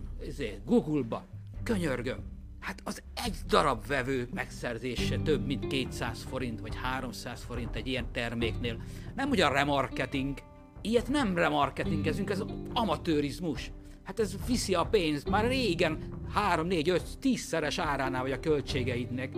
Google-ba, 0.64 1.26
Könyörgöm, 1.64 2.18
hát 2.60 2.80
az 2.84 3.02
egy 3.24 3.36
darab 3.46 3.86
vevő 3.86 4.28
megszerzése 4.34 5.18
több 5.18 5.46
mint 5.46 5.66
200 5.66 6.22
forint 6.22 6.60
vagy 6.60 6.76
300 6.82 7.42
forint 7.42 7.76
egy 7.76 7.86
ilyen 7.86 8.12
terméknél. 8.12 8.82
Nem 9.14 9.30
ugyan 9.30 9.52
remarketing, 9.52 10.38
ilyet 10.82 11.08
nem 11.08 11.36
remarketingezünk, 11.36 12.30
ez 12.30 12.42
amatőrizmus. 12.72 13.72
Hát 14.02 14.20
ez 14.20 14.36
viszi 14.46 14.74
a 14.74 14.84
pénzt, 14.84 15.28
már 15.28 15.46
régen 15.46 15.98
3, 16.32 16.66
4, 16.66 16.88
5, 16.88 17.18
10 17.18 17.40
szeres 17.40 17.78
áránál 17.78 18.22
vagy 18.22 18.32
a 18.32 18.40
költségeidnek, 18.40 19.32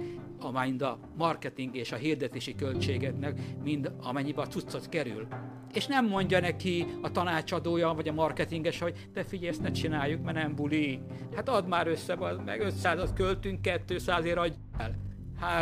mind 0.53 0.83
a 0.83 0.99
marketing 1.17 1.77
és 1.77 1.93
a 1.93 1.97
hirdetési 1.97 2.55
költségednek, 2.55 3.41
mind 3.63 3.93
amennyibe 4.03 4.43
a 4.43 4.47
cuccot 4.47 4.89
kerül. 4.89 5.27
És 5.73 5.87
nem 5.87 6.07
mondja 6.07 6.41
neki 6.41 6.87
a 7.03 7.11
tanácsadója 7.11 7.95
vagy 7.95 8.09
a 8.09 8.13
marketinges, 8.13 8.79
hogy 8.79 9.09
te 9.13 9.25
figyelj, 9.25 9.49
ezt 9.49 9.63
ne 9.63 9.71
csináljuk, 9.71 10.23
mert 10.23 10.37
nem 10.37 10.55
buli. 10.55 11.01
Hát 11.35 11.49
add 11.49 11.67
már 11.67 11.87
össze, 11.87 12.15
meg 12.45 12.63
500-at 12.65 13.11
költünk, 13.15 13.59
200-ért 13.63 14.37
adj 14.37 14.55
el. 14.79 14.95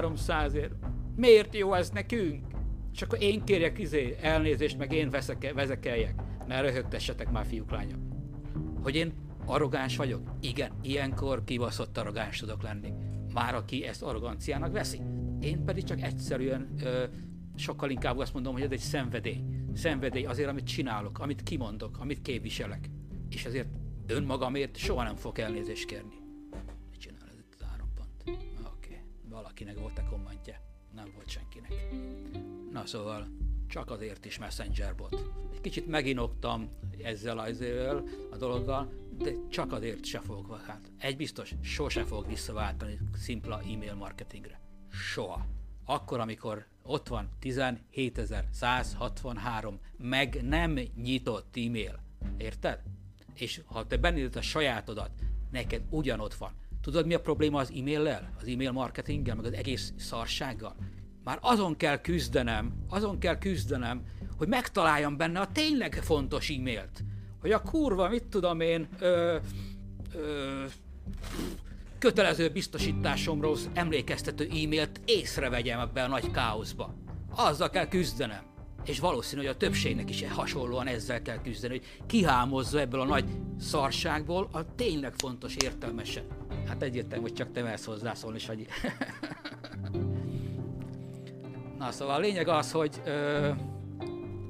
300-ért. 0.00 0.72
Miért 1.16 1.54
jó 1.54 1.74
ez 1.74 1.90
nekünk? 1.90 2.46
És 2.92 3.02
akkor 3.02 3.22
én 3.22 3.44
kérjek 3.44 3.78
izé, 3.78 4.16
elnézést, 4.20 4.78
meg 4.78 4.92
én 4.92 5.10
veszeke, 5.10 5.52
vezekeljek. 5.52 6.14
Ne 6.46 6.60
röhögtessetek 6.60 7.30
már, 7.30 7.46
fiúk, 7.46 7.70
lányok. 7.70 7.98
Hogy 8.82 8.96
én 8.96 9.12
arrogáns 9.46 9.96
vagyok? 9.96 10.30
Igen, 10.40 10.72
ilyenkor 10.82 11.44
kibaszott 11.44 11.98
arrogáns 11.98 12.38
tudok 12.38 12.62
lenni 12.62 13.03
már 13.34 13.54
aki 13.54 13.84
ezt 13.84 14.02
arroganciának 14.02 14.72
veszi. 14.72 15.00
Én 15.40 15.64
pedig 15.64 15.84
csak 15.84 16.00
egyszerűen 16.02 16.74
ö, 16.82 17.04
sokkal 17.56 17.90
inkább 17.90 18.18
azt 18.18 18.32
mondom, 18.32 18.52
hogy 18.52 18.62
ez 18.62 18.70
egy 18.70 18.78
szenvedély. 18.78 19.44
Szenvedély 19.74 20.24
azért, 20.24 20.48
amit 20.48 20.64
csinálok, 20.66 21.18
amit 21.18 21.42
kimondok, 21.42 21.98
amit 21.98 22.22
képviselek. 22.22 22.90
És 23.28 23.44
ezért 23.44 23.68
önmagamért 24.06 24.76
soha 24.76 25.02
nem 25.02 25.16
fog 25.16 25.38
elnézést 25.38 25.86
kérni. 25.86 26.14
Mit 26.90 27.00
csinál 27.00 27.28
ez 27.28 27.38
itt 27.38 27.54
az 27.54 27.66
három 27.68 27.88
pont? 27.94 28.22
Oké, 28.26 28.88
okay. 28.88 28.98
valakinek 29.28 29.78
volt 29.78 29.98
a 29.98 30.04
kommentje, 30.10 30.60
nem 30.94 31.06
volt 31.14 31.28
senkinek. 31.28 31.72
Na 32.72 32.86
szóval, 32.86 33.28
csak 33.68 33.90
azért 33.90 34.24
is 34.24 34.38
Messenger 34.38 34.94
bot. 34.94 35.24
Egy 35.52 35.60
kicsit 35.60 35.86
meginoktam 35.86 36.70
ezzel 37.02 37.38
az 37.38 37.64
a 38.30 38.36
dologgal, 38.36 38.92
de 39.18 39.32
csak 39.48 39.72
azért 39.72 40.04
se 40.04 40.20
fogok, 40.20 40.60
hát 40.66 40.90
egy 40.98 41.16
biztos, 41.16 41.54
sose 41.60 42.04
fog 42.04 42.26
visszaváltani 42.26 42.98
szimpla 43.16 43.60
e-mail 43.60 43.94
marketingre. 43.94 44.60
Soha. 44.90 45.46
Akkor, 45.84 46.20
amikor 46.20 46.66
ott 46.82 47.08
van 47.08 47.28
17.163 47.42 49.74
meg 49.96 50.42
nem 50.42 50.78
nyitott 50.96 51.56
e-mail. 51.56 52.02
Érted? 52.36 52.82
És 53.34 53.60
ha 53.64 53.86
te 53.86 53.96
bennézed 53.96 54.36
a 54.36 54.42
sajátodat, 54.42 55.10
neked 55.50 55.82
ugyanott 55.90 56.34
van. 56.34 56.52
Tudod, 56.80 57.06
mi 57.06 57.14
a 57.14 57.20
probléma 57.20 57.58
az 57.58 57.70
e-maillel, 57.70 58.34
az 58.40 58.46
e-mail 58.46 58.72
marketinggel, 58.72 59.34
meg 59.34 59.44
az 59.44 59.52
egész 59.52 59.92
szarsággal? 59.96 60.76
Már 61.24 61.38
azon 61.40 61.76
kell 61.76 62.00
küzdenem, 62.00 62.72
azon 62.88 63.18
kell 63.18 63.38
küzdenem, 63.38 64.02
hogy 64.38 64.48
megtaláljam 64.48 65.16
benne 65.16 65.40
a 65.40 65.52
tényleg 65.52 65.94
fontos 65.94 66.50
e-mailt. 66.50 67.04
Hogy 67.40 67.52
a 67.52 67.62
kurva, 67.62 68.08
mit 68.08 68.24
tudom 68.24 68.60
én, 68.60 68.88
ö, 68.98 69.36
ö, 70.14 70.64
kötelező 71.98 72.48
biztosításomról 72.48 73.56
emlékeztető 73.72 74.44
e-mailt 74.44 75.00
észrevegyem 75.04 75.80
ebbe 75.80 76.02
a 76.02 76.08
nagy 76.08 76.30
káoszba. 76.30 76.94
Azzal 77.30 77.70
kell 77.70 77.88
küzdenem. 77.88 78.42
És 78.84 79.00
valószínű, 79.00 79.40
hogy 79.40 79.50
a 79.50 79.56
többségnek 79.56 80.10
is 80.10 80.24
hasonlóan 80.28 80.86
ezzel 80.86 81.22
kell 81.22 81.40
küzdeni, 81.40 81.78
hogy 81.78 82.06
kihámozza 82.06 82.80
ebből 82.80 83.00
a 83.00 83.04
nagy 83.04 83.24
szarságból 83.60 84.48
a 84.52 84.74
tényleg 84.74 85.14
fontos 85.16 85.56
értelmesen. 85.56 86.24
Hát 86.66 86.82
egyértelmű, 86.82 87.22
hogy 87.22 87.32
csak 87.32 87.52
te 87.52 87.62
mersz 87.62 87.84
hozzászólni, 87.84 88.38
Sanyi. 88.38 88.66
Na 91.78 91.90
szóval 91.90 92.14
a 92.14 92.18
lényeg 92.18 92.48
az, 92.48 92.72
hogy 92.72 93.02
ö, 93.04 93.50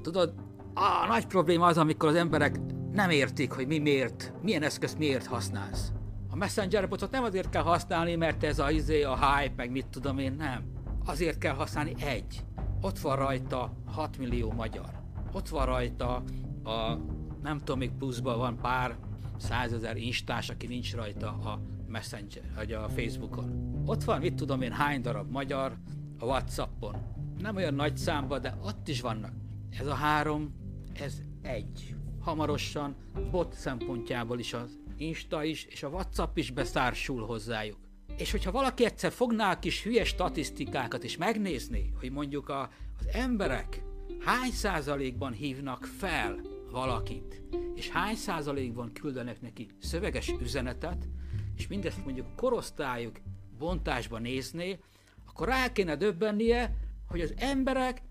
tudod, 0.01 0.33
a 0.73 1.07
nagy 1.07 1.25
probléma 1.25 1.65
az, 1.65 1.77
amikor 1.77 2.09
az 2.09 2.15
emberek 2.15 2.59
nem 2.91 3.09
értik, 3.09 3.51
hogy 3.51 3.67
mi 3.67 3.77
miért, 3.77 4.33
milyen 4.41 4.63
eszközt 4.63 4.97
miért 4.97 5.25
használsz. 5.25 5.91
A 6.29 6.35
Messenger 6.35 6.87
botot 6.87 7.11
nem 7.11 7.23
azért 7.23 7.49
kell 7.49 7.61
használni, 7.63 8.15
mert 8.15 8.43
ez 8.43 8.59
a, 8.59 8.71
izé, 8.71 9.03
a 9.03 9.15
hype, 9.15 9.53
meg 9.55 9.71
mit 9.71 9.87
tudom 9.87 10.17
én, 10.17 10.33
nem. 10.33 10.63
Azért 11.05 11.37
kell 11.37 11.53
használni 11.53 11.93
egy. 11.99 12.43
Ott 12.81 12.99
van 12.99 13.15
rajta 13.15 13.73
6 13.85 14.17
millió 14.17 14.51
magyar. 14.51 14.89
Ott 15.33 15.49
van 15.49 15.65
rajta 15.65 16.23
a, 16.63 16.97
nem 17.41 17.57
tudom, 17.57 17.77
még 17.77 17.91
pluszban 17.91 18.37
van 18.37 18.57
pár 18.61 18.95
százezer 19.37 19.97
instás, 19.97 20.49
aki 20.49 20.67
nincs 20.67 20.95
rajta 20.95 21.27
a 21.27 21.59
Messenger, 21.87 22.43
vagy 22.55 22.71
a 22.71 22.89
Facebookon. 22.89 23.81
Ott 23.85 24.03
van, 24.03 24.19
mit 24.19 24.35
tudom 24.35 24.61
én, 24.61 24.71
hány 24.71 25.01
darab 25.01 25.31
magyar 25.31 25.77
a 26.19 26.25
Whatsappon. 26.25 27.14
Nem 27.39 27.55
olyan 27.55 27.73
nagy 27.73 27.97
számba, 27.97 28.39
de 28.39 28.57
ott 28.63 28.87
is 28.87 29.01
vannak. 29.01 29.33
Ez 29.79 29.87
a 29.87 29.93
három, 29.93 30.55
ez 30.93 31.21
egy. 31.41 31.95
Hamarosan 32.19 32.95
bot 33.31 33.53
szempontjából 33.53 34.39
is 34.39 34.53
az 34.53 34.79
Insta 34.97 35.43
is, 35.43 35.65
és 35.65 35.83
a 35.83 35.87
WhatsApp 35.87 36.37
is 36.37 36.51
beszársul 36.51 37.25
hozzájuk. 37.25 37.77
És 38.17 38.31
hogyha 38.31 38.51
valaki 38.51 38.85
egyszer 38.85 39.11
fogná 39.11 39.51
a 39.51 39.59
kis 39.59 39.83
hülye 39.83 40.03
statisztikákat 40.03 41.03
és 41.03 41.17
megnézni, 41.17 41.93
hogy 41.99 42.11
mondjuk 42.11 42.49
a, 42.49 42.69
az 42.99 43.07
emberek 43.11 43.83
hány 44.19 44.51
százalékban 44.51 45.31
hívnak 45.31 45.85
fel 45.85 46.41
valakit, 46.71 47.41
és 47.73 47.89
hány 47.89 48.15
százalékban 48.15 48.91
küldenek 48.93 49.41
neki 49.41 49.67
szöveges 49.79 50.33
üzenetet, 50.41 51.07
és 51.55 51.67
mindezt 51.67 52.05
mondjuk 52.05 52.35
korosztályuk 52.35 53.19
bontásba 53.57 54.19
nézné, 54.19 54.79
akkor 55.25 55.47
rá 55.47 55.71
kéne 55.71 55.95
döbbennie, 55.95 56.73
hogy 57.15 57.23
az 57.23 57.33
emberek 57.37 58.01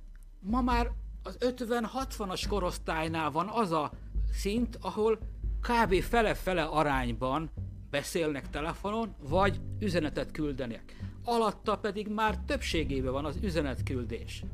ma 0.40 0.60
már 0.60 0.90
az 1.22 1.36
50-60-as 1.40 2.44
korosztálynál 2.48 3.30
van 3.30 3.48
az 3.48 3.72
a 3.72 3.92
szint, 4.32 4.78
ahol 4.80 5.18
kb. 5.60 6.02
fele-fele 6.02 6.62
arányban 6.62 7.50
beszélnek 7.90 8.50
telefonon, 8.50 9.14
vagy 9.28 9.60
üzenetet 9.78 10.30
küldenek. 10.30 10.96
Alatta 11.24 11.78
pedig 11.78 12.08
már 12.08 12.38
többségében 12.38 13.12
van 13.12 13.24
az 13.24 13.38
üzenetküldés. 13.42 14.44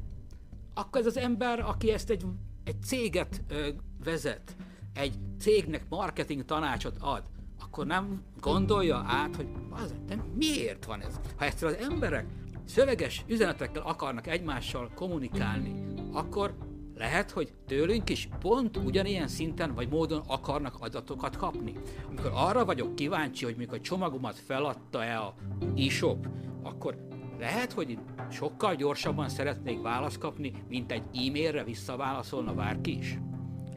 Akkor 0.75 1.01
ez 1.01 1.07
az 1.07 1.17
ember, 1.17 1.61
aki 1.61 1.91
ezt 1.93 2.11
egy, 2.11 2.25
egy 2.65 2.83
céget 2.83 3.43
ö, 3.49 3.69
vezet, 4.05 4.57
egy 4.95 5.15
cégnek 5.39 5.89
marketing 5.89 6.45
tanácsot 6.45 6.97
ad, 7.01 7.23
akkor 7.61 7.87
nem 7.87 8.23
gondolja 8.41 9.05
át, 9.07 9.37
hogy 9.37 9.49
az, 9.71 9.95
de 10.07 10.25
miért 10.35 10.85
van 10.85 11.01
ez? 11.01 11.21
Ha 11.37 11.45
egyszer 11.45 11.69
az 11.69 11.75
emberek 11.75 12.27
szöveges 12.71 13.25
üzenetekkel 13.27 13.83
akarnak 13.83 14.27
egymással 14.27 14.91
kommunikálni, 14.95 15.85
akkor 16.13 16.57
lehet, 16.95 17.31
hogy 17.31 17.53
tőlünk 17.67 18.11
is 18.11 18.29
pont 18.41 18.77
ugyanilyen 18.77 19.29
szinten 19.29 19.75
vagy 19.75 19.89
módon 19.89 20.23
akarnak 20.27 20.77
adatokat 20.81 21.37
kapni. 21.37 21.73
Amikor 22.09 22.31
arra 22.35 22.65
vagyok 22.65 22.95
kíváncsi, 22.95 23.45
hogy 23.45 23.57
mikor 23.57 23.79
a 23.79 23.81
csomagomat 23.81 24.39
feladta-e 24.39 25.21
a 25.21 25.35
e-shop, 25.77 26.29
akkor 26.63 27.07
lehet, 27.39 27.73
hogy 27.73 27.99
sokkal 28.31 28.75
gyorsabban 28.75 29.29
szeretnék 29.29 29.83
választ 29.83 30.19
kapni, 30.19 30.53
mint 30.69 30.93
egy 30.93 31.03
e-mailre 31.15 31.65
visszaválaszolna 31.65 32.55
bárki 32.55 32.99
is. 32.99 33.19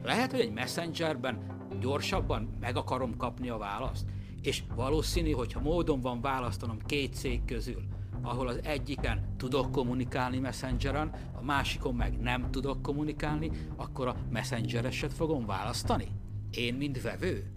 Lehet, 0.02 0.30
hogy 0.30 0.40
egy 0.40 0.52
messengerben 0.52 1.66
gyorsabban 1.80 2.56
meg 2.60 2.76
akarom 2.76 3.16
kapni 3.16 3.48
a 3.48 3.56
választ, 3.56 4.06
és 4.42 4.62
valószínű, 4.74 5.30
hogyha 5.30 5.60
módon 5.60 6.00
van 6.00 6.20
választanom 6.20 6.78
két 6.86 7.14
cég 7.14 7.44
közül, 7.44 7.93
ahol 8.24 8.48
az 8.48 8.60
egyiken 8.62 9.34
tudok 9.36 9.72
kommunikálni 9.72 10.38
messengeren, 10.38 11.10
a 11.32 11.42
másikon 11.42 11.94
meg 11.94 12.20
nem 12.20 12.50
tudok 12.50 12.82
kommunikálni, 12.82 13.50
akkor 13.76 14.08
a 14.08 14.16
messengereset 14.30 15.12
fogom 15.12 15.46
választani? 15.46 16.08
Én, 16.50 16.74
mint 16.74 17.02
vevő? 17.02 17.52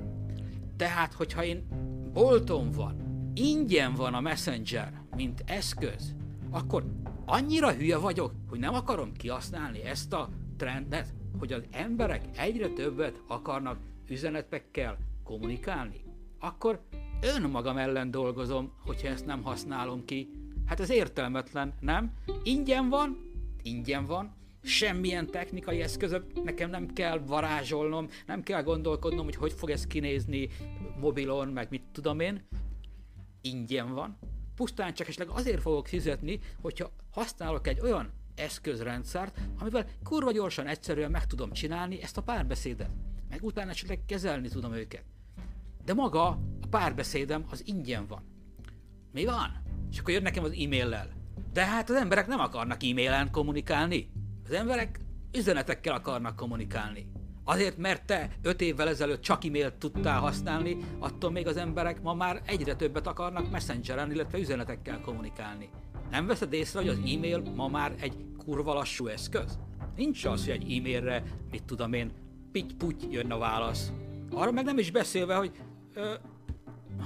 Tehát, 0.75 1.13
hogyha 1.13 1.43
én 1.43 1.67
bolton 2.13 2.71
van, 2.71 2.95
ingyen 3.33 3.93
van 3.93 4.13
a 4.13 4.21
messenger, 4.21 5.01
mint 5.15 5.43
eszköz, 5.45 6.15
akkor 6.49 6.85
annyira 7.25 7.71
hülye 7.71 7.97
vagyok, 7.97 8.31
hogy 8.49 8.59
nem 8.59 8.73
akarom 8.73 9.13
kihasználni 9.13 9.83
ezt 9.83 10.13
a 10.13 10.29
trendet, 10.57 11.13
hogy 11.39 11.53
az 11.53 11.63
emberek 11.71 12.25
egyre 12.37 12.67
többet 12.67 13.21
akarnak 13.27 13.77
üzenetekkel 14.09 14.97
kommunikálni, 15.23 16.01
akkor 16.39 16.81
önmagam 17.21 17.77
ellen 17.77 18.11
dolgozom, 18.11 18.71
hogyha 18.85 19.07
ezt 19.07 19.25
nem 19.25 19.43
használom 19.43 20.05
ki, 20.05 20.29
Hát 20.67 20.79
ez 20.79 20.89
értelmetlen, 20.89 21.73
nem? 21.79 22.13
Ingyen 22.43 22.89
van, 22.89 23.31
ingyen 23.61 24.05
van, 24.05 24.35
semmilyen 24.63 25.27
technikai 25.27 25.81
eszközök, 25.81 26.43
nekem 26.43 26.69
nem 26.69 26.87
kell 26.87 27.19
varázsolnom, 27.19 28.09
nem 28.25 28.43
kell 28.43 28.63
gondolkodnom, 28.63 29.25
hogy 29.25 29.35
hogy 29.35 29.53
fog 29.53 29.69
ez 29.69 29.87
kinézni 29.87 30.49
mobilon, 30.99 31.47
meg 31.47 31.67
mit 31.69 31.83
tudom 31.91 32.19
én. 32.19 32.47
Ingyen 33.41 33.93
van. 33.93 34.17
Pusztán 34.55 34.93
csak 34.93 35.07
esetleg 35.07 35.29
azért 35.37 35.61
fogok 35.61 35.87
fizetni, 35.87 36.39
hogyha 36.61 36.91
használok 37.11 37.67
egy 37.67 37.79
olyan 37.79 38.13
eszközrendszert, 38.35 39.39
amivel 39.59 39.85
kurva 40.03 40.31
gyorsan, 40.31 40.67
egyszerűen 40.67 41.11
meg 41.11 41.25
tudom 41.25 41.51
csinálni 41.51 42.01
ezt 42.01 42.17
a 42.17 42.23
párbeszédet. 42.23 42.89
Meg 43.29 43.43
utána 43.43 43.69
esetleg 43.69 43.99
kezelni 44.05 44.47
tudom 44.47 44.73
őket. 44.73 45.03
De 45.85 45.93
maga 45.93 46.27
a 46.61 46.67
párbeszédem 46.69 47.45
az 47.49 47.63
ingyen 47.65 48.07
van. 48.07 48.21
Mi 49.11 49.25
van? 49.25 49.66
És 49.91 49.99
akkor 49.99 50.13
jön 50.13 50.21
nekem 50.21 50.43
az 50.43 50.51
e-maillel. 50.51 51.07
De 51.53 51.65
hát 51.65 51.89
az 51.89 51.95
emberek 51.95 52.27
nem 52.27 52.39
akarnak 52.39 52.83
e-mailen 52.83 53.31
kommunikálni. 53.31 54.09
Az 54.45 54.51
emberek 54.51 54.99
üzenetekkel 55.37 55.93
akarnak 55.93 56.35
kommunikálni. 56.35 57.07
Azért, 57.43 57.77
mert 57.77 58.05
te 58.05 58.29
öt 58.41 58.61
évvel 58.61 58.87
ezelőtt 58.87 59.21
csak 59.21 59.45
e-mailt 59.45 59.73
tudtál 59.73 60.19
használni, 60.19 60.77
attól 60.99 61.31
még 61.31 61.47
az 61.47 61.57
emberek 61.57 62.01
ma 62.01 62.13
már 62.13 62.41
egyre 62.45 62.75
többet 62.75 63.07
akarnak 63.07 63.51
messengeren, 63.51 64.11
illetve 64.11 64.37
üzenetekkel 64.37 65.01
kommunikálni. 65.01 65.69
Nem 66.11 66.27
veszed 66.27 66.53
észre, 66.53 66.79
hogy 66.79 66.89
az 66.89 66.97
e-mail 66.97 67.41
ma 67.55 67.67
már 67.67 67.93
egy 67.99 68.25
kurva 68.45 68.73
lassú 68.73 69.07
eszköz? 69.07 69.59
Nincs 69.95 70.25
az, 70.25 70.45
hogy 70.45 70.53
egy 70.53 70.77
e-mailre, 70.77 71.23
mit 71.51 71.63
tudom 71.63 71.93
én, 71.93 72.11
pitty 72.51 73.07
jön 73.09 73.31
a 73.31 73.37
válasz. 73.37 73.91
Arra 74.31 74.51
meg 74.51 74.65
nem 74.65 74.77
is 74.77 74.91
beszélve, 74.91 75.35
hogy 75.35 75.51
ö, 75.93 76.13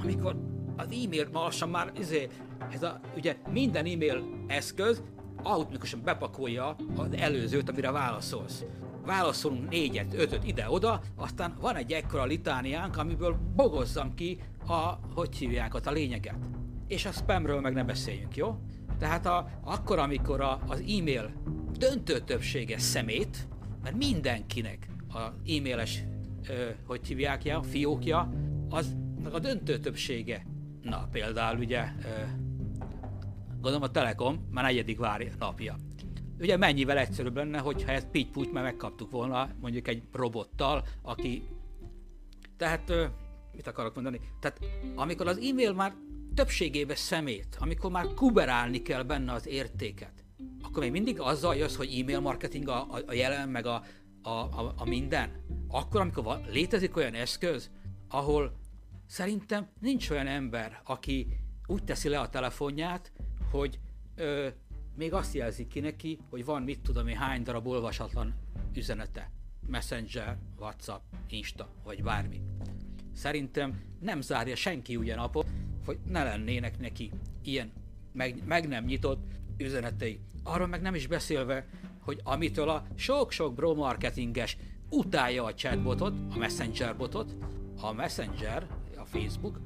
amikor 0.04 0.36
az 0.76 0.86
e-mail 0.86 1.30
ma 1.32 1.40
lassan 1.40 1.70
már 1.70 1.92
izé, 2.00 2.28
ez 2.70 2.84
a, 2.84 3.00
ugye 3.16 3.36
minden 3.52 3.86
e-mail 3.86 4.24
eszköz 4.48 5.04
automatikusan 5.44 6.02
bepakolja 6.04 6.76
az 6.96 7.08
előzőt, 7.12 7.70
amire 7.70 7.92
válaszolsz. 7.92 8.64
Válaszolunk 9.06 9.70
négyet, 9.70 10.14
ötöt 10.14 10.48
ide-oda, 10.48 11.02
aztán 11.16 11.58
van 11.60 11.76
egy 11.76 11.92
ekkora 11.92 12.26
litániánk, 12.26 12.98
amiből 12.98 13.38
bogozzam 13.56 14.14
ki 14.14 14.40
a, 14.68 15.00
hogy 15.14 15.36
hívják 15.36 15.74
ott 15.74 15.86
a 15.86 15.92
lényeget. 15.92 16.36
És 16.88 17.06
a 17.06 17.12
spamről 17.12 17.62
meg 17.62 17.74
ne 17.74 17.84
beszéljünk, 17.84 18.36
jó? 18.36 18.56
Tehát 19.00 19.26
a, 19.26 19.50
akkor, 19.64 20.00
amikor 20.00 20.42
a, 20.42 20.60
az 20.68 20.80
e-mail 20.80 21.32
döntő 21.78 22.20
többsége 22.20 22.78
szemét, 22.78 23.48
mert 23.84 23.96
mindenkinek 23.96 24.88
a 25.14 25.20
e-mailes, 25.20 26.04
ö, 26.50 26.70
hogy 26.86 27.08
hívják 27.08 27.46
ja, 27.46 27.64
fiókja, 27.64 28.34
az 28.70 28.96
a 29.32 29.40
döntő 29.40 29.78
többsége. 29.78 30.46
Na, 30.82 31.08
például 31.12 31.60
ugye, 31.60 31.80
ö, 31.80 32.08
gondolom 33.62 33.82
a 33.82 33.92
Telekom 33.92 34.48
már 34.52 34.64
negyedik 34.64 35.00
várja 35.00 35.32
napja. 35.40 35.76
Ugye 36.40 36.58
mennyivel 36.58 36.98
egyszerűbb 36.98 37.36
lenne, 37.36 37.58
hogyha 37.58 37.92
ezt 37.92 38.08
pitty 38.08 38.38
mert 38.52 38.66
megkaptuk 38.66 39.12
volna 39.12 39.50
mondjuk 39.60 39.88
egy 39.88 40.04
robottal, 40.12 40.84
aki... 41.02 41.44
Tehát, 42.58 42.94
mit 43.54 43.68
akarok 43.68 43.94
mondani? 43.94 44.20
Tehát 44.40 44.60
amikor 44.96 45.28
az 45.28 45.38
e-mail 45.38 45.74
már 45.74 45.94
többségébe 46.34 46.96
szemét, 46.96 47.58
amikor 47.60 47.92
már 47.92 48.14
kuberálni 48.14 48.82
kell 48.82 49.04
benne 49.04 49.34
az 49.34 49.48
értéket, 49.48 50.26
akkor 50.62 50.84
még 50.84 50.92
mindig 50.92 51.20
azzal 51.20 51.56
jössz, 51.56 51.76
hogy 51.76 52.00
e-mail 52.00 52.20
marketing 52.20 52.68
a, 52.68 52.88
a, 52.90 53.00
a 53.08 53.14
jelen, 53.14 53.50
meg 53.50 53.66
a, 53.66 53.84
a, 54.22 54.30
a, 54.30 54.74
a 54.78 54.86
minden. 54.86 55.44
Akkor, 55.68 56.02
amikor 56.02 56.24
van, 56.24 56.46
létezik 56.50 56.96
olyan 56.96 57.14
eszköz, 57.14 57.72
ahol 58.10 58.60
szerintem 59.06 59.70
nincs 59.80 60.10
olyan 60.10 60.28
ember, 60.28 60.82
aki 60.84 61.28
úgy 61.68 61.84
teszi 61.84 62.10
le 62.10 62.20
a 62.20 62.30
telefonját, 62.30 63.12
hogy 63.52 63.80
ö, 64.16 64.48
még 64.96 65.14
azt 65.14 65.34
jelzik 65.34 65.68
ki 65.68 65.80
neki, 65.80 66.20
hogy 66.30 66.46
van 66.46 66.62
mit 66.62 66.80
tudom 66.80 67.08
én 67.08 67.18
hány 67.18 67.44
darab 67.44 67.68
olvasatlan 67.68 68.34
üzenete. 68.74 69.32
Messenger, 69.68 70.38
WhatsApp, 70.60 71.02
Insta, 71.30 71.70
vagy 71.84 72.04
bármi. 72.04 72.42
Szerintem 73.14 73.82
nem 74.00 74.22
zárja 74.22 74.56
senki 74.56 74.96
ugyanapot, 74.96 75.48
hogy 75.86 76.00
ne 76.08 76.24
lennének 76.24 76.80
neki 76.80 77.12
ilyen 77.44 77.72
meg, 78.12 78.44
meg 78.46 78.68
nem 78.68 78.86
nyitott 78.86 79.24
üzenetei. 79.58 80.20
Arról 80.44 80.68
meg 80.68 80.82
nem 80.82 80.96
is 80.96 81.08
beszélve, 81.08 81.68
hogy 82.00 82.20
amitől 82.24 82.70
a 82.70 82.86
sok-sok 82.96 83.54
bro 83.54 83.76
marketinges 83.76 84.58
utálja 84.90 85.44
a 85.44 85.54
chatbotot, 85.54 86.14
a 86.30 86.38
messenger 86.38 86.98
botot, 86.98 87.36
a 87.82 87.94
messenger, 87.94 88.68
a 88.98 89.06
Facebook, 89.06 89.60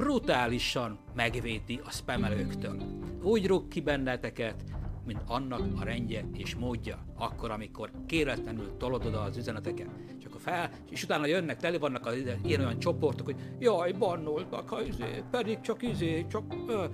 brutálisan 0.00 0.98
megvédi 1.14 1.80
a 1.84 1.90
spamelőktől. 1.90 2.82
Úgy 3.22 3.46
rúg 3.46 3.68
ki 3.68 3.80
benneteket, 3.80 4.64
mint 5.06 5.20
annak 5.26 5.80
a 5.80 5.84
rendje 5.84 6.24
és 6.32 6.54
módja, 6.54 7.04
akkor, 7.16 7.50
amikor 7.50 7.90
kéretlenül 8.06 8.76
tolod 8.78 9.06
oda 9.06 9.20
az 9.20 9.36
üzeneteket. 9.36 9.88
Csak 10.22 10.34
a 10.34 10.38
fel, 10.38 10.70
és 10.90 11.02
utána 11.02 11.26
jönnek, 11.26 11.56
tele 11.56 11.78
vannak 11.78 12.06
az 12.06 12.14
ilyen 12.42 12.60
olyan 12.60 12.78
csoportok, 12.78 13.26
hogy 13.26 13.36
jaj, 13.58 13.92
bannoltak, 13.92 14.68
ha 14.68 14.82
izé, 14.82 15.22
pedig 15.30 15.60
csak 15.60 15.82
izé, 15.82 16.26
csak... 16.26 16.54
Ö. 16.68 16.84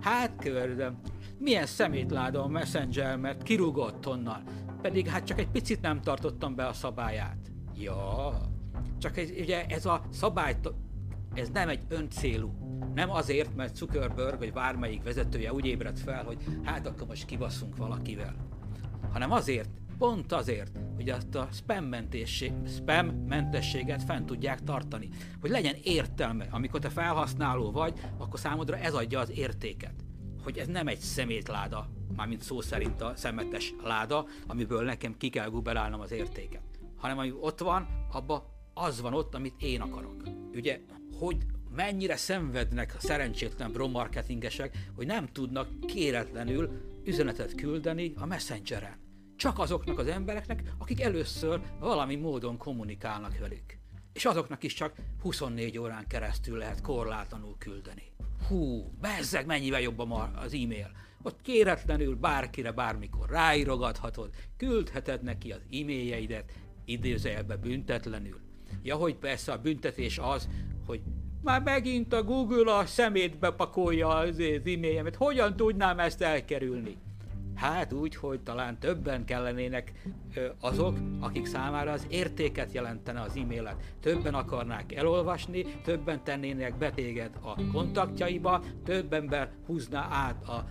Hát 0.00 0.38
kérdem, 0.38 1.00
milyen 1.38 1.66
szemétláda 1.66 2.42
a 2.42 2.48
Messenger, 2.48 3.16
mert 3.16 3.42
kirúgott 3.42 4.06
onnan, 4.06 4.42
pedig 4.82 5.06
hát 5.06 5.24
csak 5.24 5.38
egy 5.38 5.50
picit 5.50 5.80
nem 5.80 6.00
tartottam 6.00 6.54
be 6.54 6.66
a 6.66 6.72
szabályát. 6.72 7.50
Ja, 7.78 8.32
csak 8.98 9.16
ez, 9.16 9.30
ugye 9.30 9.66
ez 9.66 9.86
a 9.86 10.02
szabály, 10.10 10.56
ez 11.34 11.48
nem 11.50 11.68
egy 11.68 11.82
öncélú. 11.88 12.52
Nem 12.94 13.10
azért, 13.10 13.56
mert 13.56 13.76
Zuckerberg 13.76 14.38
vagy 14.38 14.52
bármelyik 14.52 15.02
vezetője 15.02 15.52
úgy 15.52 15.66
ébredt 15.66 15.98
fel, 15.98 16.24
hogy 16.24 16.38
hát 16.62 16.86
akkor 16.86 17.06
most 17.06 17.24
kibaszunk 17.24 17.76
valakivel. 17.76 18.34
Hanem 19.12 19.32
azért, 19.32 19.70
pont 19.98 20.32
azért, 20.32 20.78
hogy 20.94 21.10
azt 21.10 21.34
a 21.34 21.48
spam, 21.52 21.84
mentesség, 21.84 22.52
spam 22.76 23.06
mentességet 23.06 24.02
fent 24.02 24.26
tudják 24.26 24.62
tartani. 24.62 25.08
Hogy 25.40 25.50
legyen 25.50 25.76
értelme, 25.82 26.46
amikor 26.50 26.80
te 26.80 26.88
felhasználó 26.88 27.70
vagy, 27.70 28.00
akkor 28.18 28.40
számodra 28.40 28.76
ez 28.76 28.94
adja 28.94 29.20
az 29.20 29.30
értéket 29.30 29.94
hogy 30.42 30.58
ez 30.58 30.66
nem 30.66 30.86
egy 30.86 30.98
szemétláda, 30.98 31.88
mármint 32.16 32.42
szó 32.42 32.60
szerint 32.60 33.00
a 33.00 33.12
szemetes 33.16 33.74
láda, 33.82 34.26
amiből 34.46 34.84
nekem 34.84 35.16
ki 35.16 35.28
kell 35.28 35.48
gubelálnom 35.48 36.00
az 36.00 36.10
értéket, 36.10 36.62
hanem 36.96 37.18
ami 37.18 37.32
ott 37.40 37.58
van, 37.58 37.88
abba 38.12 38.44
az 38.74 39.00
van 39.00 39.14
ott, 39.14 39.34
amit 39.34 39.54
én 39.58 39.80
akarok. 39.80 40.22
Ugye, 40.54 40.80
hogy 41.20 41.36
mennyire 41.74 42.16
szenvednek 42.16 42.94
a 42.96 43.00
szerencsétlen 43.00 43.72
bromarketingesek, 43.72 44.78
hogy 44.94 45.06
nem 45.06 45.26
tudnak 45.26 45.86
kéretlenül 45.86 46.70
üzenetet 47.04 47.54
küldeni 47.54 48.12
a 48.16 48.26
messengeren. 48.26 48.98
Csak 49.36 49.58
azoknak 49.58 49.98
az 49.98 50.06
embereknek, 50.06 50.62
akik 50.78 51.00
először 51.00 51.60
valami 51.78 52.16
módon 52.16 52.56
kommunikálnak 52.56 53.38
velük. 53.38 53.78
És 54.12 54.24
azoknak 54.24 54.62
is 54.62 54.74
csak 54.74 54.94
24 55.22 55.78
órán 55.78 56.06
keresztül 56.06 56.58
lehet 56.58 56.80
korlátlanul 56.80 57.56
küldeni 57.58 58.10
hú, 58.50 58.92
bezzeg 59.00 59.46
mennyivel 59.46 59.80
jobb 59.80 60.10
az 60.36 60.54
e-mail. 60.54 60.90
Ott 61.22 61.42
kéretlenül 61.42 62.16
bárkire 62.16 62.72
bármikor 62.72 63.28
ráírogathatod, 63.28 64.30
küldheted 64.56 65.22
neki 65.22 65.52
az 65.52 65.60
e-mailjeidet, 65.72 66.52
idézőjelbe 66.84 67.56
büntetlenül. 67.56 68.40
Ja, 68.82 68.96
hogy 68.96 69.14
persze 69.14 69.52
a 69.52 69.60
büntetés 69.60 70.18
az, 70.18 70.48
hogy 70.86 71.00
már 71.42 71.62
megint 71.62 72.12
a 72.12 72.22
Google 72.22 72.74
a 72.74 72.86
szemétbe 72.86 73.50
pakolja 73.50 74.08
az 74.08 74.40
e-mailjemet, 74.40 75.16
hogyan 75.16 75.56
tudnám 75.56 75.98
ezt 75.98 76.22
elkerülni? 76.22 76.96
Hát 77.54 77.92
úgy, 77.92 78.16
hogy 78.16 78.40
talán 78.40 78.78
többen 78.78 79.24
kellenének 79.24 79.92
azok, 80.60 80.98
akik 81.20 81.46
számára 81.46 81.92
az 81.92 82.06
értéket 82.08 82.72
jelentene 82.72 83.20
az 83.20 83.36
e-mailet. 83.36 83.94
Többen 84.00 84.34
akarnák 84.34 84.94
elolvasni, 84.94 85.64
többen 85.84 86.24
tennének 86.24 86.78
betéged 86.78 87.30
a 87.40 87.54
kontaktjaiba, 87.72 88.62
több 88.84 89.12
ember 89.12 89.50
húzná 89.66 90.08
át 90.10 90.48
a 90.48 90.64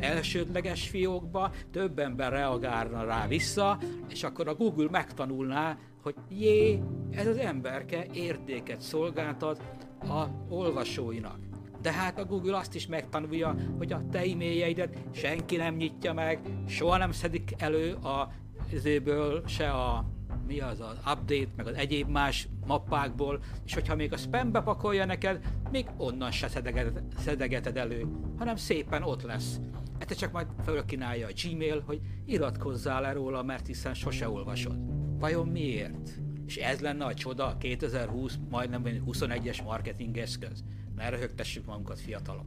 elsődleges 0.00 0.88
fiókba, 0.88 1.50
több 1.70 1.98
ember 1.98 2.32
reagálna 2.32 3.04
rá 3.04 3.26
vissza, 3.26 3.78
és 4.08 4.22
akkor 4.22 4.48
a 4.48 4.54
Google 4.54 4.88
megtanulná, 4.90 5.78
hogy 6.02 6.14
jé, 6.28 6.82
ez 7.10 7.26
az 7.26 7.36
emberke 7.36 8.06
értéket 8.12 8.80
szolgáltat 8.80 9.62
a 10.00 10.24
olvasóinak. 10.48 11.38
De 11.82 11.92
hát 11.92 12.18
a 12.18 12.24
Google 12.24 12.56
azt 12.56 12.74
is 12.74 12.86
megtanulja, 12.86 13.54
hogy 13.78 13.92
a 13.92 14.02
te 14.10 14.18
e-mailjeidet 14.18 14.98
senki 15.10 15.56
nem 15.56 15.74
nyitja 15.74 16.12
meg, 16.12 16.40
soha 16.66 16.96
nem 16.96 17.12
szedik 17.12 17.54
elő 17.58 17.92
a 17.92 18.28
izéből, 18.72 19.42
se 19.46 19.70
a 19.70 20.04
mi 20.46 20.60
az 20.60 20.80
az 20.80 20.96
update, 20.96 21.48
meg 21.56 21.66
az 21.66 21.74
egyéb 21.74 22.08
más 22.08 22.48
mappákból, 22.66 23.40
és 23.64 23.74
hogyha 23.74 23.94
még 23.94 24.12
a 24.12 24.16
spambe 24.16 24.60
pakolja 24.60 25.04
neked, 25.04 25.40
még 25.70 25.86
onnan 25.96 26.30
se 26.30 26.48
szedegeted, 26.48 27.02
szedegeted 27.18 27.76
elő, 27.76 28.06
hanem 28.38 28.56
szépen 28.56 29.02
ott 29.02 29.22
lesz. 29.22 29.60
Ezt 29.98 30.18
csak 30.18 30.32
majd 30.32 30.46
fölkínálja 30.64 31.26
a 31.26 31.32
Gmail, 31.42 31.82
hogy 31.86 32.00
iratkozzál 32.26 33.00
le 33.00 33.12
róla, 33.12 33.42
mert 33.42 33.66
hiszen 33.66 33.94
sose 33.94 34.28
olvasod. 34.28 34.76
Vajon 35.18 35.48
miért? 35.48 36.10
És 36.46 36.56
ez 36.56 36.80
lenne 36.80 37.04
a 37.04 37.14
csoda 37.14 37.56
2020, 37.58 38.38
majdnem 38.50 38.82
21-es 38.84 39.64
marketing 39.64 40.16
eszköz 40.16 40.64
ne 40.96 41.08
röhögtessük 41.08 41.64
magunkat 41.64 42.00
fiatalok. 42.00 42.46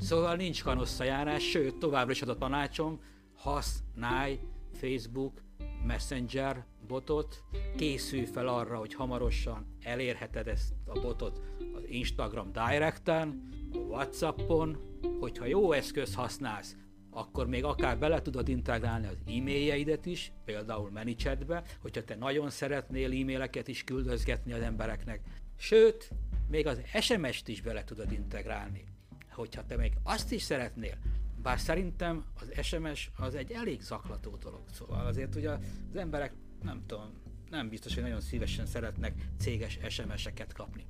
Szóval 0.00 0.36
nincs 0.36 0.62
kanosszajárás, 0.62 1.42
sőt, 1.42 1.78
továbbra 1.78 2.12
is 2.12 2.22
az 2.22 2.28
a 2.28 2.36
tanácsom, 2.36 3.00
használj 3.34 4.40
Facebook 4.72 5.42
Messenger 5.86 6.64
botot, 6.86 7.44
készülj 7.76 8.24
fel 8.24 8.48
arra, 8.48 8.78
hogy 8.78 8.94
hamarosan 8.94 9.76
elérheted 9.82 10.48
ezt 10.48 10.72
a 10.86 11.00
botot 11.00 11.40
az 11.74 11.82
Instagram 11.88 12.52
Directen, 12.52 13.48
a 13.72 13.76
Whatsappon, 13.76 14.78
hogyha 15.20 15.44
jó 15.44 15.72
eszköz 15.72 16.14
használsz, 16.14 16.76
akkor 17.10 17.46
még 17.46 17.64
akár 17.64 17.98
bele 17.98 18.22
tudod 18.22 18.48
integrálni 18.48 19.06
az 19.06 19.16
e-mailjeidet 19.26 20.06
is, 20.06 20.32
például 20.44 20.90
ManyChatbe, 20.90 21.62
hogyha 21.80 22.04
te 22.04 22.14
nagyon 22.14 22.50
szeretnél 22.50 23.20
e-maileket 23.20 23.68
is 23.68 23.84
küldözgetni 23.84 24.52
az 24.52 24.60
embereknek. 24.60 25.20
Sőt, 25.56 26.10
még 26.48 26.66
az 26.66 26.80
SMS-t 27.00 27.48
is 27.48 27.60
bele 27.60 27.84
tudod 27.84 28.12
integrálni. 28.12 28.84
Hogyha 29.30 29.66
te 29.66 29.76
még 29.76 29.92
azt 30.02 30.32
is 30.32 30.42
szeretnél, 30.42 30.98
bár 31.42 31.58
szerintem 31.58 32.24
az 32.40 32.66
SMS 32.66 33.10
az 33.16 33.34
egy 33.34 33.52
elég 33.52 33.80
zaklató 33.80 34.36
dolog, 34.36 34.62
szóval 34.72 35.06
azért 35.06 35.34
ugye 35.34 35.50
az 35.50 35.96
emberek 35.96 36.32
nem 36.62 36.82
tudom, 36.86 37.12
nem 37.50 37.68
biztos, 37.68 37.94
hogy 37.94 38.02
nagyon 38.02 38.20
szívesen 38.20 38.66
szeretnek 38.66 39.14
céges 39.38 39.78
SMS-eket 39.88 40.52
kapni. 40.52 40.86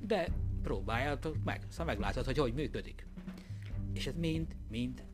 De 0.00 0.28
próbáljátok 0.62 1.36
meg, 1.44 1.62
szóval 1.68 1.86
meglátod, 1.86 2.24
hogy 2.24 2.38
hogy 2.38 2.54
működik. 2.54 3.06
És 3.92 4.06
ez 4.06 4.14
mind, 4.16 4.56
mind 4.70 5.04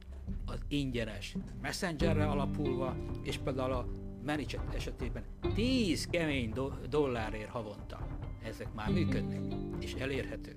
az 0.45 0.59
ingyenes 0.69 1.37
messengerre 1.61 2.27
alapulva, 2.27 2.97
és 3.23 3.39
például 3.39 3.73
a 3.73 3.87
ManyChat 4.25 4.75
esetében 4.75 5.25
10 5.55 6.07
kemény 6.07 6.53
do- 6.53 6.89
dollárért 6.89 7.51
havonta 7.51 8.07
ezek 8.43 8.75
már 8.75 8.91
működnek, 8.91 9.43
és 9.81 9.93
elérhető. 9.93 10.55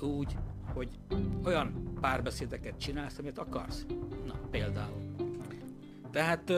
Úgy, 0.00 0.36
hogy 0.74 0.88
olyan 1.44 1.92
párbeszédeket 2.00 2.78
csinálsz, 2.78 3.18
amit 3.18 3.38
akarsz. 3.38 3.86
Na, 4.26 4.34
például. 4.50 5.14
Tehát 6.10 6.50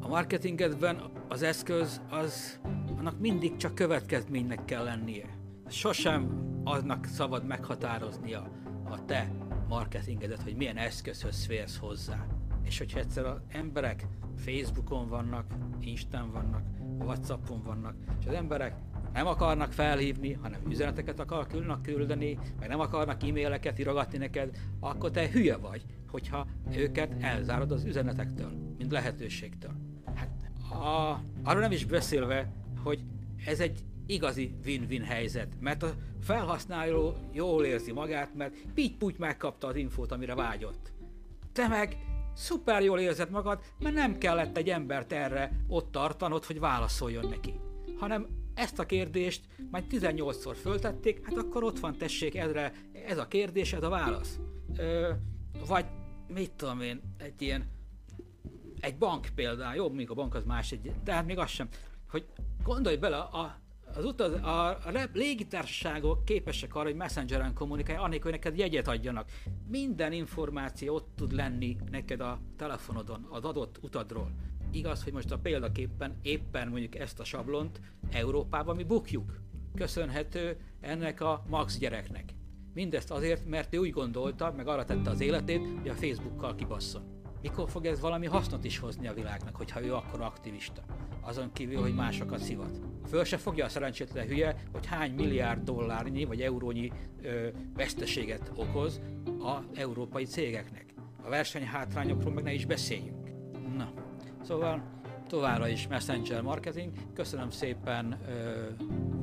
a 0.00 0.08
marketingedben 0.08 1.02
az 1.28 1.42
eszköz, 1.42 2.00
az 2.10 2.60
annak 2.98 3.18
mindig 3.18 3.56
csak 3.56 3.74
következménynek 3.74 4.64
kell 4.64 4.84
lennie. 4.84 5.26
Sosem 5.68 6.44
aznak 6.64 7.04
szabad 7.04 7.46
meghatároznia 7.46 8.48
a 8.90 9.04
te 9.04 9.30
marketingedet, 9.68 10.42
hogy 10.42 10.56
milyen 10.56 10.76
eszközhöz 10.76 11.44
félsz 11.44 11.78
hozzá. 11.78 12.26
És 12.62 12.78
hogyha 12.78 12.98
egyszer 12.98 13.24
az 13.24 13.40
emberek 13.48 14.06
Facebookon 14.36 15.08
vannak, 15.08 15.44
Instán 15.80 16.30
vannak, 16.30 16.62
Whatsappon 16.98 17.62
vannak, 17.62 17.94
és 18.20 18.26
az 18.26 18.34
emberek 18.34 18.74
nem 19.16 19.26
akarnak 19.26 19.72
felhívni, 19.72 20.32
hanem 20.32 20.60
üzeneteket 20.68 21.20
akarnak 21.20 21.82
küldeni, 21.82 22.38
meg 22.58 22.68
nem 22.68 22.80
akarnak 22.80 23.22
e-maileket 23.22 23.78
írogatni 23.78 24.18
neked, 24.18 24.56
akkor 24.80 25.10
te 25.10 25.28
hülye 25.30 25.56
vagy, 25.56 25.82
hogyha 26.10 26.46
őket 26.74 27.12
elzárod 27.20 27.72
az 27.72 27.84
üzenetektől, 27.84 28.50
mint 28.78 28.92
lehetőségtől. 28.92 29.72
Hát 30.14 30.30
a, 30.70 31.20
arról 31.42 31.60
nem 31.60 31.72
is 31.72 31.84
beszélve, 31.84 32.52
hogy 32.82 33.04
ez 33.46 33.60
egy 33.60 33.84
igazi 34.06 34.54
win-win 34.64 35.02
helyzet, 35.02 35.48
mert 35.60 35.82
a 35.82 35.94
felhasználó 36.20 37.14
jól 37.32 37.64
érzi 37.64 37.92
magát, 37.92 38.34
mert 38.34 38.54
pitty 38.74 39.14
megkapta 39.18 39.66
az 39.66 39.76
infót, 39.76 40.12
amire 40.12 40.34
vágyott. 40.34 40.92
Te 41.52 41.68
meg 41.68 41.96
szuper 42.34 42.82
jól 42.82 43.00
érzed 43.00 43.30
magad, 43.30 43.60
mert 43.78 43.94
nem 43.94 44.18
kellett 44.18 44.56
egy 44.56 44.68
embert 44.68 45.12
erre 45.12 45.52
ott 45.68 45.90
tartanod, 45.92 46.44
hogy 46.44 46.60
válaszoljon 46.60 47.28
neki. 47.28 47.54
Hanem 47.98 48.44
ezt 48.56 48.78
a 48.78 48.86
kérdést 48.86 49.44
majd 49.70 49.84
18-szor 49.90 50.56
föltették, 50.60 51.26
hát 51.26 51.36
akkor 51.36 51.64
ott 51.64 51.78
van, 51.78 51.96
tessék, 51.96 52.34
ezre, 52.34 52.72
ez 53.06 53.18
a 53.18 53.28
kérdés, 53.28 53.72
ez 53.72 53.82
a 53.82 53.88
válasz. 53.88 54.38
Ö, 54.76 55.12
vagy 55.66 55.84
mit 56.28 56.52
tudom 56.52 56.80
én, 56.80 57.00
egy 57.18 57.42
ilyen, 57.42 57.70
egy 58.80 58.96
bank 58.96 59.28
például, 59.34 59.74
jó, 59.74 59.90
még 59.90 60.10
a 60.10 60.14
bank 60.14 60.34
az 60.34 60.44
más, 60.44 60.72
egy, 60.72 60.92
de 61.04 61.12
hát 61.12 61.26
még 61.26 61.38
az 61.38 61.48
sem, 61.48 61.68
hogy 62.08 62.26
gondolj 62.62 62.96
bele, 62.96 63.16
a, 63.16 63.60
az 63.94 64.04
utaz, 64.04 64.32
a, 64.32 64.68
a 64.68 65.08
légitársaságok 65.12 66.24
képesek 66.24 66.74
arra, 66.74 66.84
hogy 66.84 66.96
messengeren 66.96 67.54
kommunikálj, 67.54 67.98
annélkül, 67.98 68.30
hogy 68.30 68.40
neked 68.40 68.58
jegyet 68.58 68.88
adjanak. 68.88 69.30
Minden 69.68 70.12
információ 70.12 70.94
ott 70.94 71.08
tud 71.16 71.32
lenni 71.32 71.76
neked 71.90 72.20
a 72.20 72.40
telefonodon, 72.56 73.26
az 73.30 73.44
adott 73.44 73.78
utadról. 73.82 74.30
Igaz, 74.76 75.02
hogy 75.02 75.12
most 75.12 75.30
a 75.30 75.38
példaképpen 75.38 76.14
éppen 76.22 76.68
mondjuk 76.68 76.94
ezt 76.94 77.20
a 77.20 77.24
sablont 77.24 77.80
Európában 78.10 78.76
mi 78.76 78.84
bukjuk. 78.84 79.40
Köszönhető 79.74 80.56
ennek 80.80 81.20
a 81.20 81.44
Max 81.48 81.78
gyereknek. 81.78 82.24
Mindezt 82.74 83.10
azért, 83.10 83.46
mert 83.46 83.74
ő 83.74 83.78
úgy 83.78 83.90
gondolta, 83.90 84.52
meg 84.56 84.68
arra 84.68 84.84
tette 84.84 85.10
az 85.10 85.20
életét, 85.20 85.60
hogy 85.80 85.88
a 85.88 85.94
Facebookkal 85.94 86.54
kibasszon. 86.54 87.02
Mikor 87.42 87.70
fog 87.70 87.86
ez 87.86 88.00
valami 88.00 88.26
hasznot 88.26 88.64
is 88.64 88.78
hozni 88.78 89.06
a 89.06 89.14
világnak, 89.14 89.56
hogyha 89.56 89.84
ő 89.84 89.94
akkor 89.94 90.20
aktivista? 90.20 90.82
Azon 91.20 91.52
kívül, 91.52 91.80
hogy 91.80 91.94
másokat 91.94 92.38
szivat. 92.38 92.80
Föl 93.08 93.24
se 93.24 93.36
fogja 93.36 93.64
a 93.64 93.68
szerencsétlen 93.68 94.26
hülye, 94.26 94.62
hogy 94.72 94.86
hány 94.86 95.12
milliárd 95.12 95.62
dollárnyi 95.62 96.24
vagy 96.24 96.40
eurónyi 96.40 96.92
ö, 97.22 97.48
veszteséget 97.74 98.52
okoz 98.54 99.00
az 99.38 99.64
európai 99.74 100.24
cégeknek. 100.24 100.94
A 101.24 101.28
versenyhátrányokról 101.28 102.32
meg 102.32 102.44
ne 102.44 102.52
is 102.52 102.66
beszéljünk. 102.66 103.25
Szóval 104.46 104.82
továbbra 105.28 105.68
is 105.68 105.86
Messenger 105.86 106.42
Marketing. 106.42 106.92
Köszönöm 107.14 107.50
szépen, 107.50 108.18
ö, 108.28 108.66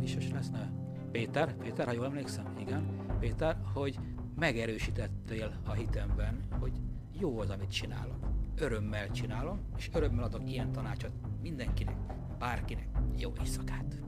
is 0.01 0.15
is 0.15 0.31
lesz 0.31 0.49
ne? 0.49 0.69
Péter, 1.11 1.57
Péter, 1.57 1.85
ha 1.85 1.91
jól 1.91 2.05
emlékszem, 2.05 2.45
igen, 2.59 3.05
Péter, 3.19 3.57
hogy 3.73 3.99
megerősítettél 4.35 5.53
a 5.65 5.71
hitemben, 5.71 6.39
hogy 6.59 6.71
jó 7.19 7.39
az, 7.39 7.49
amit 7.49 7.71
csinálok. 7.71 8.27
Örömmel 8.57 9.11
csinálom, 9.11 9.59
és 9.77 9.89
örömmel 9.93 10.23
adok 10.23 10.49
ilyen 10.49 10.71
tanácsot 10.71 11.11
mindenkinek, 11.41 11.95
bárkinek. 12.39 12.87
Jó 13.17 13.31
éjszakát! 13.39 14.01